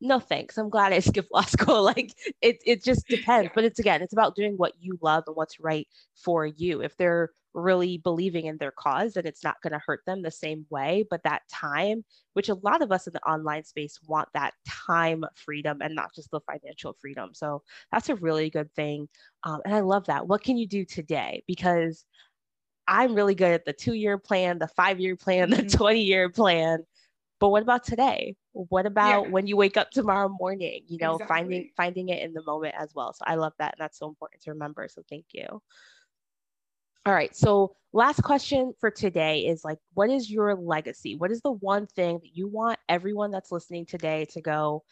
no 0.00 0.20
thanks 0.20 0.56
i'm 0.56 0.68
glad 0.68 0.92
i 0.92 0.98
skipped 1.00 1.32
law 1.32 1.42
school 1.42 1.82
like 1.82 2.14
it, 2.40 2.58
it 2.64 2.84
just 2.84 3.06
depends 3.08 3.50
but 3.54 3.64
it's 3.64 3.78
again 3.78 4.02
it's 4.02 4.12
about 4.12 4.36
doing 4.36 4.54
what 4.56 4.72
you 4.78 4.98
love 5.02 5.24
and 5.26 5.34
what's 5.34 5.58
right 5.58 5.88
for 6.14 6.46
you 6.46 6.82
if 6.82 6.96
they're 6.96 7.30
really 7.58 7.98
believing 7.98 8.46
in 8.46 8.56
their 8.58 8.70
cause 8.70 9.16
and 9.16 9.26
it's 9.26 9.44
not 9.44 9.60
going 9.62 9.72
to 9.72 9.82
hurt 9.84 10.00
them 10.06 10.22
the 10.22 10.30
same 10.30 10.66
way 10.70 11.04
but 11.10 11.22
that 11.22 11.42
time 11.50 12.04
which 12.34 12.48
a 12.48 12.54
lot 12.54 12.82
of 12.82 12.92
us 12.92 13.06
in 13.06 13.12
the 13.12 13.28
online 13.28 13.64
space 13.64 13.98
want 14.06 14.28
that 14.34 14.54
time 14.66 15.24
freedom 15.34 15.78
and 15.80 15.94
not 15.94 16.14
just 16.14 16.30
the 16.30 16.40
financial 16.40 16.94
freedom 17.00 17.30
so 17.32 17.62
that's 17.92 18.08
a 18.08 18.14
really 18.16 18.50
good 18.50 18.72
thing 18.74 19.08
um, 19.44 19.60
and 19.64 19.74
i 19.74 19.80
love 19.80 20.06
that 20.06 20.26
what 20.26 20.42
can 20.42 20.56
you 20.56 20.66
do 20.66 20.84
today 20.84 21.42
because 21.46 22.04
i'm 22.86 23.14
really 23.14 23.34
good 23.34 23.52
at 23.52 23.64
the 23.64 23.72
two 23.72 23.94
year 23.94 24.18
plan 24.18 24.58
the 24.58 24.68
five 24.68 25.00
year 25.00 25.16
plan 25.16 25.50
the 25.50 25.56
mm-hmm. 25.56 25.76
20 25.76 26.02
year 26.02 26.28
plan 26.28 26.84
but 27.40 27.50
what 27.50 27.62
about 27.62 27.84
today 27.84 28.36
what 28.52 28.86
about 28.86 29.24
yeah. 29.24 29.30
when 29.30 29.46
you 29.46 29.56
wake 29.56 29.76
up 29.76 29.90
tomorrow 29.90 30.28
morning 30.40 30.82
you 30.88 30.98
know 30.98 31.14
exactly. 31.14 31.36
finding 31.36 31.70
finding 31.76 32.08
it 32.08 32.22
in 32.22 32.32
the 32.32 32.42
moment 32.42 32.74
as 32.78 32.90
well 32.94 33.12
so 33.12 33.24
i 33.26 33.34
love 33.34 33.52
that 33.58 33.74
and 33.74 33.80
that's 33.80 33.98
so 33.98 34.08
important 34.08 34.42
to 34.42 34.50
remember 34.50 34.86
so 34.88 35.02
thank 35.08 35.26
you 35.32 35.62
all 37.08 37.14
right 37.14 37.34
so 37.34 37.74
last 37.94 38.22
question 38.22 38.74
for 38.80 38.90
today 38.90 39.46
is 39.46 39.64
like 39.64 39.78
what 39.94 40.10
is 40.10 40.30
your 40.30 40.54
legacy? 40.54 41.16
What 41.16 41.30
is 41.30 41.40
the 41.40 41.52
one 41.52 41.86
thing 41.86 42.18
that 42.22 42.36
you 42.36 42.46
want 42.46 42.78
everyone 42.86 43.30
that's 43.30 43.50
listening 43.50 43.86
today 43.86 44.26
to 44.32 44.42
go 44.42 44.84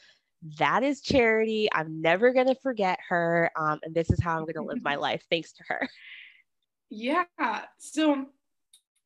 that 0.59 0.83
is 0.83 1.03
charity. 1.03 1.69
I'm 1.73 2.01
never 2.01 2.33
going 2.33 2.47
to 2.47 2.55
forget 2.63 2.99
her 3.11 3.51
um, 3.55 3.81
and 3.83 3.95
this 3.95 4.11
is 4.11 4.19
how 4.23 4.39
i'm 4.39 4.45
going 4.45 4.55
to 4.55 4.63
live 4.63 4.83
my 4.83 4.95
life. 4.95 5.25
Thanks 5.31 5.53
to 5.53 5.65
her. 5.69 5.89
Yeah 6.89 7.25
so 7.77 8.27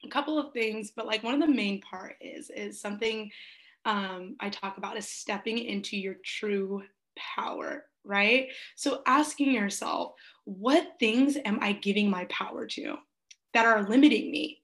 a 0.04 0.08
couple 0.08 0.38
of 0.38 0.52
things, 0.52 0.92
but 0.94 1.06
like 1.06 1.24
one 1.24 1.34
of 1.34 1.40
the 1.40 1.52
main 1.52 1.80
part 1.80 2.14
is 2.20 2.48
is 2.50 2.80
something 2.80 3.28
um, 3.86 4.36
I 4.38 4.50
talk 4.50 4.78
about 4.78 4.96
is 4.96 5.08
stepping 5.08 5.58
into 5.58 5.96
your 5.96 6.14
true 6.24 6.84
power, 7.16 7.86
right? 8.04 8.48
So 8.76 9.02
asking 9.06 9.52
yourself, 9.52 10.12
what 10.58 10.98
things 10.98 11.36
am 11.44 11.58
I 11.60 11.72
giving 11.72 12.10
my 12.10 12.24
power 12.24 12.66
to 12.66 12.96
that 13.54 13.66
are 13.66 13.88
limiting 13.88 14.30
me? 14.30 14.62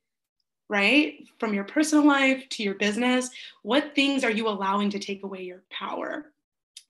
Right? 0.68 1.29
From 1.38 1.55
your 1.55 1.64
personal 1.64 2.05
life 2.05 2.49
to 2.51 2.64
your 2.64 2.75
business, 2.75 3.31
what 3.62 3.94
things 3.94 4.25
are 4.25 4.31
you 4.31 4.49
allowing 4.49 4.90
to 4.90 4.99
take 4.99 5.22
away 5.22 5.42
your 5.42 5.62
power? 5.70 6.33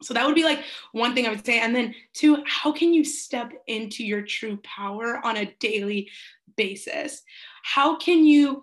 So 0.02 0.14
that 0.14 0.24
would 0.26 0.34
be 0.34 0.44
like 0.44 0.62
one 0.92 1.14
thing 1.14 1.26
I 1.26 1.30
would 1.30 1.44
say. 1.44 1.58
And 1.58 1.74
then, 1.74 1.94
two, 2.14 2.42
how 2.46 2.72
can 2.72 2.94
you 2.94 3.04
step 3.04 3.52
into 3.66 4.04
your 4.04 4.22
true 4.22 4.58
power 4.58 5.20
on 5.24 5.36
a 5.36 5.54
daily 5.58 6.10
basis? 6.56 7.22
How 7.62 7.96
can 7.96 8.24
you 8.24 8.62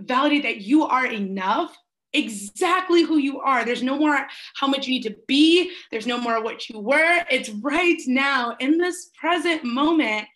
validate 0.00 0.44
that 0.44 0.60
you 0.60 0.84
are 0.84 1.06
enough? 1.06 1.76
Exactly 2.12 3.02
who 3.02 3.18
you 3.18 3.40
are. 3.40 3.64
There's 3.64 3.82
no 3.82 3.98
more 3.98 4.26
how 4.54 4.66
much 4.66 4.86
you 4.86 4.94
need 4.94 5.02
to 5.02 5.16
be. 5.26 5.72
There's 5.90 6.06
no 6.06 6.18
more 6.18 6.42
what 6.42 6.68
you 6.68 6.80
were. 6.80 7.24
It's 7.30 7.50
right 7.50 8.00
now 8.06 8.56
in 8.60 8.78
this 8.78 9.10
present 9.18 9.64
moment. 9.64 10.26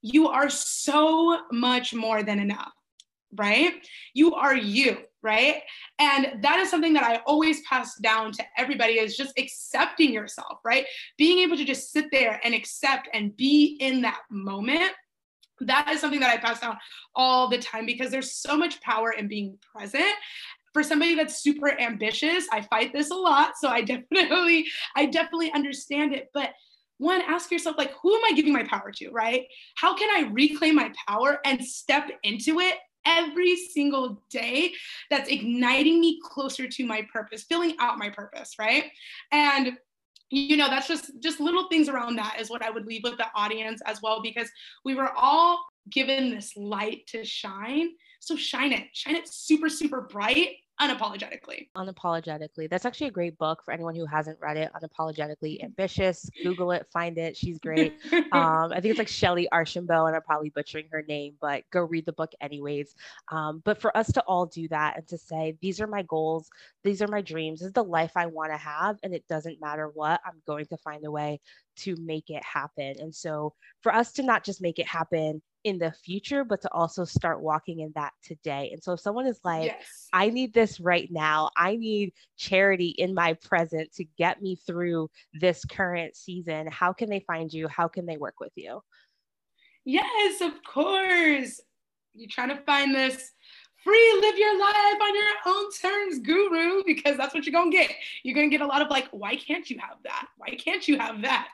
You 0.00 0.28
are 0.28 0.48
so 0.48 1.40
much 1.50 1.92
more 1.92 2.22
than 2.22 2.38
enough, 2.38 2.72
right? 3.32 3.74
You 4.14 4.34
are 4.34 4.56
you 4.56 4.98
right 5.22 5.62
and 5.98 6.42
that 6.42 6.58
is 6.58 6.70
something 6.70 6.92
that 6.92 7.02
i 7.02 7.16
always 7.26 7.60
pass 7.62 7.96
down 7.96 8.30
to 8.32 8.44
everybody 8.56 8.94
is 8.94 9.16
just 9.16 9.36
accepting 9.38 10.12
yourself 10.12 10.58
right 10.64 10.86
being 11.16 11.40
able 11.40 11.56
to 11.56 11.64
just 11.64 11.92
sit 11.92 12.06
there 12.12 12.40
and 12.44 12.54
accept 12.54 13.08
and 13.12 13.36
be 13.36 13.76
in 13.80 14.00
that 14.00 14.20
moment 14.30 14.92
that 15.60 15.88
is 15.90 16.00
something 16.00 16.20
that 16.20 16.30
i 16.30 16.36
pass 16.36 16.60
down 16.60 16.76
all 17.16 17.48
the 17.48 17.58
time 17.58 17.84
because 17.84 18.10
there's 18.10 18.32
so 18.32 18.56
much 18.56 18.80
power 18.80 19.10
in 19.12 19.26
being 19.26 19.58
present 19.74 20.14
for 20.78 20.84
somebody 20.84 21.16
that's 21.16 21.42
super 21.42 21.76
ambitious 21.80 22.46
i 22.52 22.60
fight 22.60 22.92
this 22.92 23.10
a 23.10 23.14
lot 23.14 23.54
so 23.60 23.68
i 23.68 23.80
definitely 23.92 24.64
i 24.94 25.04
definitely 25.06 25.50
understand 25.52 26.14
it 26.14 26.28
but 26.32 26.50
one 26.98 27.20
ask 27.22 27.50
yourself 27.50 27.76
like 27.76 27.92
who 28.00 28.14
am 28.14 28.24
i 28.26 28.32
giving 28.32 28.52
my 28.52 28.62
power 28.64 28.92
to 28.92 29.10
right? 29.10 29.46
How 29.76 29.96
can 29.96 30.08
i 30.10 30.28
reclaim 30.30 30.76
my 30.76 30.92
power 31.08 31.40
and 31.44 31.64
step 31.64 32.10
into 32.22 32.60
it 32.60 32.76
every 33.04 33.56
single 33.56 34.22
day 34.30 34.72
that's 35.10 35.28
igniting 35.30 36.00
me 36.00 36.20
closer 36.22 36.68
to 36.68 36.86
my 36.86 37.06
purpose, 37.12 37.44
filling 37.44 37.74
out 37.80 37.98
my 37.98 38.10
purpose, 38.10 38.54
right? 38.58 38.84
And 39.32 39.78
you 40.30 40.56
know 40.56 40.68
that's 40.68 40.86
just 40.86 41.10
just 41.20 41.40
little 41.40 41.68
things 41.68 41.88
around 41.88 42.14
that 42.16 42.36
is 42.38 42.50
what 42.50 42.60
i 42.60 42.68
would 42.68 42.84
leave 42.84 43.00
with 43.02 43.16
the 43.16 43.24
audience 43.34 43.80
as 43.86 44.02
well 44.02 44.20
because 44.20 44.50
we 44.84 44.94
were 44.94 45.10
all 45.16 45.58
given 45.90 46.30
this 46.30 46.54
light 46.54 47.06
to 47.06 47.24
shine. 47.24 47.88
So 48.20 48.36
shine 48.36 48.72
it. 48.72 48.88
Shine 48.92 49.16
it 49.16 49.28
super 49.28 49.68
super 49.68 50.02
bright 50.02 50.56
unapologetically. 50.80 51.68
Unapologetically. 51.76 52.68
That's 52.68 52.84
actually 52.84 53.08
a 53.08 53.12
great 53.12 53.38
book 53.38 53.62
for 53.64 53.72
anyone 53.72 53.94
who 53.94 54.06
hasn't 54.06 54.38
read 54.40 54.56
it. 54.56 54.70
Unapologetically 54.74 55.62
ambitious. 55.62 56.30
Google 56.42 56.72
it, 56.72 56.86
find 56.92 57.18
it. 57.18 57.36
She's 57.36 57.58
great. 57.58 57.98
um, 58.32 58.72
I 58.72 58.80
think 58.80 58.86
it's 58.86 58.98
like 58.98 59.08
Shellye 59.08 59.46
Archambeau, 59.52 60.06
and 60.06 60.16
I'm 60.16 60.22
probably 60.22 60.50
butchering 60.50 60.86
her 60.92 61.04
name, 61.08 61.34
but 61.40 61.64
go 61.70 61.82
read 61.82 62.06
the 62.06 62.12
book 62.12 62.32
anyways. 62.40 62.94
Um, 63.30 63.62
but 63.64 63.80
for 63.80 63.96
us 63.96 64.12
to 64.12 64.22
all 64.22 64.46
do 64.46 64.68
that 64.68 64.96
and 64.96 65.08
to 65.08 65.18
say, 65.18 65.56
these 65.60 65.80
are 65.80 65.86
my 65.86 66.02
goals, 66.02 66.50
these 66.84 67.02
are 67.02 67.08
my 67.08 67.22
dreams, 67.22 67.60
this 67.60 67.68
is 67.68 67.72
the 67.72 67.84
life 67.84 68.12
I 68.16 68.26
want 68.26 68.52
to 68.52 68.58
have, 68.58 68.98
and 69.02 69.14
it 69.14 69.26
doesn't 69.28 69.60
matter 69.60 69.90
what, 69.92 70.20
I'm 70.24 70.40
going 70.46 70.66
to 70.66 70.76
find 70.78 71.04
a 71.04 71.10
way 71.10 71.40
to 71.78 71.96
make 71.96 72.30
it 72.30 72.42
happen. 72.44 72.94
And 73.00 73.14
so 73.14 73.54
for 73.82 73.94
us 73.94 74.12
to 74.12 74.22
not 74.22 74.44
just 74.44 74.62
make 74.62 74.78
it 74.78 74.86
happen 74.86 75.42
in 75.64 75.78
the 75.78 75.92
future, 75.92 76.44
but 76.44 76.62
to 76.62 76.72
also 76.72 77.04
start 77.04 77.42
walking 77.42 77.80
in 77.80 77.92
that 77.94 78.12
today. 78.22 78.70
And 78.72 78.82
so 78.82 78.92
if 78.92 79.00
someone 79.00 79.26
is 79.26 79.40
like, 79.44 79.66
yes. 79.66 80.08
I 80.12 80.30
need 80.30 80.54
this 80.54 80.80
right 80.80 81.08
now, 81.10 81.50
I 81.56 81.76
need 81.76 82.12
charity 82.36 82.88
in 82.88 83.12
my 83.14 83.34
present 83.34 83.92
to 83.94 84.04
get 84.16 84.40
me 84.40 84.56
through 84.66 85.10
this 85.34 85.64
current 85.64 86.16
season, 86.16 86.68
how 86.70 86.92
can 86.92 87.10
they 87.10 87.20
find 87.20 87.52
you? 87.52 87.68
How 87.68 87.88
can 87.88 88.06
they 88.06 88.16
work 88.16 88.40
with 88.40 88.52
you? 88.54 88.80
Yes, 89.84 90.40
of 90.40 90.52
course. 90.64 91.60
You're 92.14 92.30
trying 92.30 92.50
to 92.50 92.62
find 92.62 92.94
this 92.94 93.30
free 93.84 94.20
live 94.22 94.38
your 94.38 94.58
life 94.58 95.00
on 95.00 95.14
your 95.14 95.24
own 95.46 95.72
terms 95.72 96.18
guru 96.20 96.82
because 96.84 97.16
that's 97.16 97.34
what 97.34 97.46
you're 97.46 97.52
gonna 97.52 97.70
get. 97.70 97.92
You're 98.22 98.34
gonna 98.34 98.48
get 98.48 98.60
a 98.60 98.66
lot 98.66 98.82
of 98.82 98.90
like 98.90 99.08
why 99.10 99.36
can't 99.36 99.68
you 99.70 99.78
have 99.78 99.98
that? 100.04 100.26
Why 100.36 100.50
can't 100.50 100.86
you 100.86 100.98
have 100.98 101.22
that? 101.22 101.52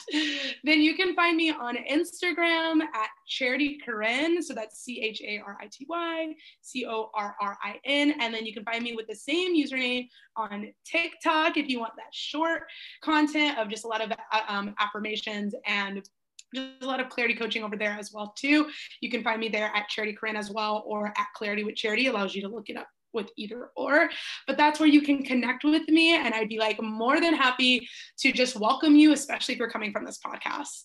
Then 0.64 0.80
you 0.80 0.94
can 0.94 1.14
find 1.14 1.36
me 1.36 1.50
on 1.50 1.76
instagram 1.90 2.80
at 2.82 3.08
charity 3.26 3.78
corrin 3.86 4.42
so 4.42 4.54
that's 4.54 4.82
c-h-a-r-i-t-y 4.84 6.34
c-o-r-r-i-n 6.62 8.14
and 8.20 8.34
then 8.34 8.46
you 8.46 8.52
can 8.52 8.64
find 8.64 8.82
me 8.82 8.94
with 8.94 9.06
the 9.06 9.14
same 9.14 9.54
username 9.56 10.08
on 10.36 10.72
tiktok 10.84 11.56
if 11.56 11.68
you 11.68 11.78
want 11.78 11.94
that 11.96 12.12
short 12.12 12.62
content 13.02 13.58
of 13.58 13.68
just 13.68 13.84
a 13.84 13.88
lot 13.88 14.00
of 14.00 14.10
uh, 14.10 14.40
um, 14.48 14.74
affirmations 14.78 15.54
and 15.66 16.08
there's 16.54 16.82
a 16.82 16.86
lot 16.86 17.00
of 17.00 17.08
clarity 17.08 17.34
coaching 17.34 17.62
over 17.62 17.76
there 17.76 17.96
as 17.98 18.12
well 18.12 18.32
too. 18.36 18.68
You 19.00 19.10
can 19.10 19.22
find 19.22 19.40
me 19.40 19.48
there 19.48 19.70
at 19.74 19.88
Charity 19.88 20.16
Corrin 20.20 20.36
as 20.36 20.50
well, 20.50 20.82
or 20.86 21.08
at 21.08 21.26
Clarity 21.34 21.64
with 21.64 21.76
Charity. 21.76 22.06
Allows 22.06 22.34
you 22.34 22.42
to 22.42 22.48
look 22.48 22.70
it 22.70 22.76
up 22.76 22.88
with 23.12 23.30
either 23.36 23.70
or. 23.76 24.10
But 24.46 24.56
that's 24.56 24.80
where 24.80 24.88
you 24.88 25.02
can 25.02 25.22
connect 25.22 25.64
with 25.64 25.88
me 25.88 26.14
and 26.14 26.34
i'd 26.34 26.48
be 26.48 26.58
like 26.58 26.80
more 26.82 27.20
than 27.20 27.34
happy 27.34 27.88
to 28.18 28.32
just 28.32 28.56
welcome 28.56 28.96
you 28.96 29.12
especially 29.12 29.54
if 29.54 29.58
you're 29.58 29.70
coming 29.70 29.92
from 29.92 30.04
this 30.04 30.18
podcast 30.18 30.84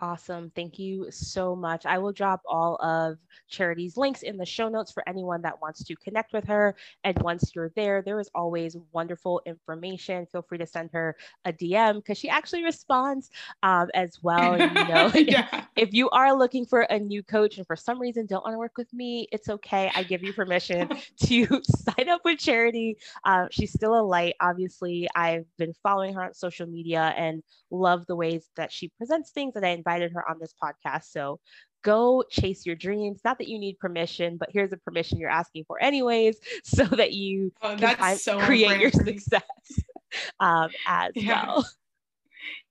Awesome. 0.00 0.52
Thank 0.54 0.78
you 0.78 1.10
so 1.10 1.56
much. 1.56 1.84
I 1.84 1.98
will 1.98 2.12
drop 2.12 2.40
all 2.48 2.76
of 2.76 3.18
Charity's 3.48 3.96
links 3.96 4.22
in 4.22 4.36
the 4.36 4.46
show 4.46 4.68
notes 4.68 4.92
for 4.92 5.02
anyone 5.08 5.42
that 5.42 5.60
wants 5.60 5.82
to 5.82 5.96
connect 5.96 6.32
with 6.32 6.44
her. 6.44 6.76
And 7.02 7.18
once 7.20 7.50
you're 7.52 7.72
there, 7.74 8.00
there 8.00 8.20
is 8.20 8.30
always 8.32 8.76
wonderful 8.92 9.42
information. 9.44 10.26
Feel 10.26 10.42
free 10.42 10.58
to 10.58 10.66
send 10.66 10.90
her 10.92 11.16
a 11.44 11.52
DM 11.52 11.96
because 11.96 12.16
she 12.16 12.28
actually 12.28 12.62
responds 12.62 13.30
um, 13.64 13.88
as 13.92 14.22
well. 14.22 14.56
You 14.56 14.72
know, 14.72 15.10
yeah. 15.14 15.48
if, 15.52 15.64
if 15.88 15.94
you 15.94 16.08
are 16.10 16.32
looking 16.32 16.64
for 16.64 16.82
a 16.82 16.98
new 17.00 17.24
coach 17.24 17.58
and 17.58 17.66
for 17.66 17.74
some 17.74 18.00
reason 18.00 18.26
don't 18.26 18.44
want 18.44 18.54
to 18.54 18.58
work 18.58 18.76
with 18.78 18.92
me, 18.92 19.26
it's 19.32 19.48
okay. 19.48 19.90
I 19.96 20.04
give 20.04 20.22
you 20.22 20.32
permission 20.32 20.88
to 21.24 21.60
sign 21.64 22.08
up 22.08 22.20
with 22.24 22.38
Charity. 22.38 22.98
Uh, 23.24 23.46
she's 23.50 23.72
still 23.72 23.98
a 23.98 24.02
light. 24.02 24.34
Obviously, 24.40 25.08
I've 25.16 25.46
been 25.56 25.74
following 25.82 26.14
her 26.14 26.22
on 26.22 26.34
social 26.34 26.68
media 26.68 27.12
and 27.16 27.42
love 27.70 28.06
the 28.06 28.14
ways 28.14 28.48
that 28.54 28.70
she 28.70 28.88
presents 28.96 29.30
things 29.30 29.54
and 29.56 29.66
I 29.66 29.70
invited 29.88 30.12
her 30.12 30.28
on 30.28 30.38
this 30.40 30.54
podcast. 30.62 31.04
So 31.04 31.40
go 31.82 32.24
chase 32.30 32.66
your 32.66 32.76
dreams. 32.76 33.20
Not 33.24 33.38
that 33.38 33.48
you 33.48 33.58
need 33.58 33.78
permission, 33.78 34.36
but 34.36 34.50
here's 34.52 34.72
a 34.72 34.76
permission 34.76 35.18
you're 35.18 35.30
asking 35.30 35.64
for 35.66 35.82
anyways, 35.82 36.38
so 36.64 36.84
that 36.84 37.12
you 37.12 37.52
oh, 37.62 37.76
can 37.76 37.96
find, 37.96 38.18
so 38.18 38.38
create 38.40 38.80
your 38.80 38.90
success 38.90 39.42
um, 40.40 40.70
as 40.86 41.12
yeah. 41.14 41.46
well. 41.46 41.68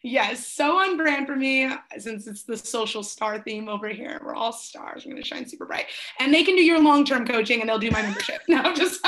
Yes, 0.04 0.48
so 0.48 0.78
on 0.78 0.96
brand 0.96 1.28
for 1.28 1.36
me 1.36 1.70
since 1.98 2.28
it's 2.28 2.44
the 2.44 2.56
social 2.56 3.04
star 3.04 3.40
theme 3.40 3.68
over 3.68 3.90
here. 3.90 4.22
We're 4.24 4.36
all 4.36 4.54
stars. 4.54 5.06
We're 5.06 5.12
going 5.12 5.24
to 5.24 5.28
shine 5.28 5.48
super 5.48 5.66
bright. 5.66 5.88
And 6.20 6.34
they 6.34 6.44
can 6.44 6.56
do 6.56 6.64
your 6.64 6.80
long 6.80 7.04
term 7.04 7.26
coaching 7.26 7.60
and 7.62 7.70
they'll 7.70 7.80
do 7.80 7.92
my 7.92 8.02
membership. 8.02 8.42
No, 8.48 8.62
I'm 8.62 8.76
just. 8.76 9.06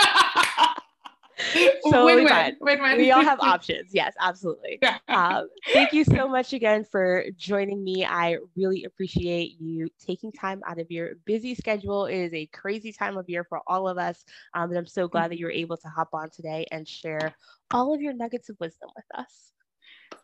totally 1.91 2.27
fine. 2.27 2.55
Win-win. 2.59 2.97
We 2.97 3.11
all 3.11 3.23
have 3.23 3.39
options. 3.41 3.89
Yes, 3.93 4.13
absolutely. 4.19 4.79
Yeah. 4.81 4.97
Um, 5.07 5.47
thank 5.73 5.93
you 5.93 6.03
so 6.03 6.27
much 6.27 6.53
again 6.53 6.83
for 6.83 7.25
joining 7.37 7.83
me. 7.83 8.05
I 8.05 8.37
really 8.55 8.83
appreciate 8.83 9.59
you 9.59 9.89
taking 10.05 10.31
time 10.31 10.61
out 10.67 10.79
of 10.79 10.91
your 10.91 11.11
busy 11.25 11.55
schedule. 11.55 12.05
It 12.05 12.17
is 12.17 12.33
a 12.33 12.45
crazy 12.47 12.91
time 12.91 13.17
of 13.17 13.29
year 13.29 13.43
for 13.43 13.61
all 13.67 13.87
of 13.87 13.97
us. 13.97 14.23
Um, 14.53 14.69
and 14.69 14.77
I'm 14.77 14.87
so 14.87 15.07
glad 15.07 15.31
that 15.31 15.39
you 15.39 15.45
were 15.45 15.51
able 15.51 15.77
to 15.77 15.87
hop 15.87 16.09
on 16.13 16.29
today 16.29 16.65
and 16.71 16.87
share 16.87 17.33
all 17.71 17.93
of 17.93 18.01
your 18.01 18.13
nuggets 18.13 18.49
of 18.49 18.57
wisdom 18.59 18.89
with 18.95 19.05
us. 19.15 19.51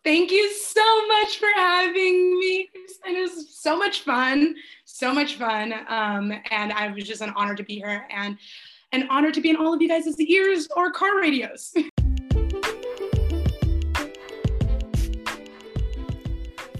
Thank 0.03 0.31
you 0.31 0.53
so 0.53 1.07
much 1.07 1.37
for 1.37 1.47
having 1.55 2.39
me. 2.39 2.69
It 3.05 3.21
was 3.21 3.57
so 3.57 3.77
much 3.77 4.01
fun, 4.01 4.55
so 4.83 5.13
much 5.13 5.35
fun. 5.35 5.73
Um, 5.87 6.31
and 6.51 6.71
I 6.71 6.91
was 6.91 7.05
just 7.05 7.21
an 7.21 7.33
honor 7.35 7.55
to 7.55 7.63
be 7.63 7.75
here. 7.75 8.05
And 8.11 8.37
an 8.95 9.07
honor 9.09 9.29
to 9.29 9.41
be 9.41 9.49
in 9.49 9.57
all 9.57 9.73
of 9.73 9.81
you 9.81 9.89
guys' 9.89 10.19
ears 10.19 10.67
or 10.75 10.91
car 10.91 11.19
radios. 11.19 11.73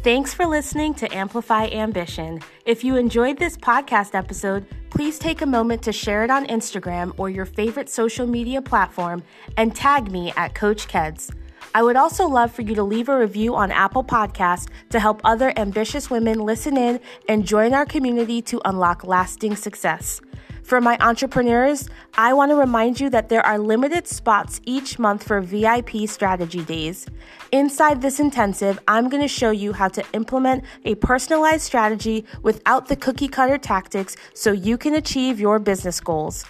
Thanks 0.02 0.34
for 0.34 0.46
listening 0.46 0.94
to 0.96 1.14
Amplify 1.14 1.66
Ambition. 1.66 2.40
If 2.66 2.84
you 2.84 2.96
enjoyed 2.96 3.38
this 3.38 3.58
podcast 3.58 4.14
episode, 4.14 4.66
please 4.92 5.20
take 5.20 5.42
a 5.42 5.46
moment 5.46 5.82
to 5.82 5.92
share 5.92 6.24
it 6.24 6.30
on 6.30 6.46
Instagram 6.46 7.12
or 7.18 7.30
your 7.30 7.46
favorite 7.46 7.90
social 7.90 8.28
media 8.28 8.62
platform 8.62 9.24
and 9.58 9.76
tag 9.76 10.12
me 10.12 10.32
at 10.38 10.54
Coach 10.54 10.88
Keds. 10.88 11.36
I 11.74 11.84
would 11.84 11.98
also 11.98 12.28
love 12.28 12.54
for 12.54 12.62
you 12.62 12.76
to 12.76 12.84
leave 12.84 13.10
a 13.10 13.18
review 13.18 13.56
on 13.56 13.72
Apple 13.72 14.04
Podcast 14.04 14.70
to 14.92 15.00
help 15.00 15.20
other 15.26 15.52
ambitious 15.58 16.10
women 16.10 16.40
listen 16.40 16.78
in 16.78 17.02
and 17.28 17.46
join 17.46 17.74
our 17.74 17.86
community 17.86 18.42
to 18.44 18.62
unlock 18.64 19.04
lasting 19.04 19.56
success. 19.58 20.22
For 20.66 20.82
my 20.82 20.98
entrepreneurs, 21.00 21.88
I 22.16 22.34
want 22.34 22.50
to 22.50 22.56
remind 22.56 23.00
you 23.00 23.12
that 23.12 23.30
there 23.30 23.46
are 23.46 23.60
limited 23.60 24.08
spots 24.08 24.60
each 24.66 24.98
month 24.98 25.22
for 25.22 25.40
VIP 25.40 26.10
strategy 26.10 26.64
days. 26.64 27.06
Inside 27.52 28.02
this 28.02 28.20
intensive, 28.20 28.80
I'm 28.88 29.08
going 29.08 29.22
to 29.22 29.28
show 29.28 29.52
you 29.52 29.74
how 29.74 29.90
to 29.90 30.04
implement 30.14 30.64
a 30.84 30.96
personalized 30.96 31.62
strategy 31.62 32.26
without 32.42 32.88
the 32.88 32.96
cookie 32.96 33.28
cutter 33.28 33.60
tactics 33.60 34.18
so 34.34 34.52
you 34.54 34.76
can 34.76 34.96
achieve 34.96 35.40
your 35.40 35.60
business 35.60 36.00
goals. 36.00 36.46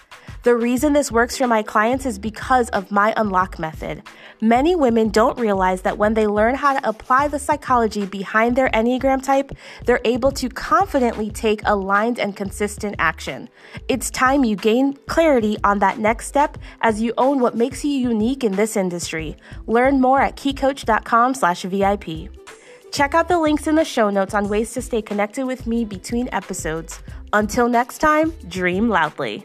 The 0.46 0.54
reason 0.54 0.92
this 0.92 1.10
works 1.10 1.36
for 1.36 1.48
my 1.48 1.64
clients 1.64 2.06
is 2.06 2.20
because 2.20 2.68
of 2.70 2.92
my 2.92 3.12
unlock 3.16 3.58
method. 3.58 4.04
Many 4.40 4.76
women 4.76 5.08
don't 5.08 5.36
realize 5.40 5.82
that 5.82 5.98
when 5.98 6.14
they 6.14 6.28
learn 6.28 6.54
how 6.54 6.78
to 6.78 6.88
apply 6.88 7.26
the 7.26 7.40
psychology 7.40 8.06
behind 8.06 8.54
their 8.54 8.68
Enneagram 8.68 9.24
type, 9.24 9.50
they're 9.86 10.00
able 10.04 10.30
to 10.30 10.48
confidently 10.48 11.32
take 11.32 11.62
aligned 11.64 12.20
and 12.20 12.36
consistent 12.36 12.94
action. 13.00 13.48
It's 14.06 14.12
time 14.12 14.44
you 14.44 14.54
gain 14.54 14.92
clarity 15.08 15.56
on 15.64 15.80
that 15.80 15.98
next 15.98 16.28
step 16.28 16.58
as 16.80 17.02
you 17.02 17.12
own 17.18 17.40
what 17.40 17.56
makes 17.56 17.84
you 17.84 17.90
unique 17.90 18.44
in 18.44 18.52
this 18.52 18.76
industry. 18.76 19.36
Learn 19.66 20.00
more 20.00 20.20
at 20.20 20.36
keycoach.com/vip. 20.36 22.28
Check 22.92 23.14
out 23.14 23.26
the 23.26 23.40
links 23.40 23.66
in 23.66 23.74
the 23.74 23.84
show 23.84 24.08
notes 24.08 24.32
on 24.32 24.48
ways 24.48 24.72
to 24.74 24.80
stay 24.80 25.02
connected 25.02 25.44
with 25.44 25.66
me 25.66 25.84
between 25.84 26.28
episodes. 26.30 27.00
Until 27.32 27.68
next 27.68 27.98
time, 27.98 28.32
dream 28.46 28.88
loudly. 28.88 29.44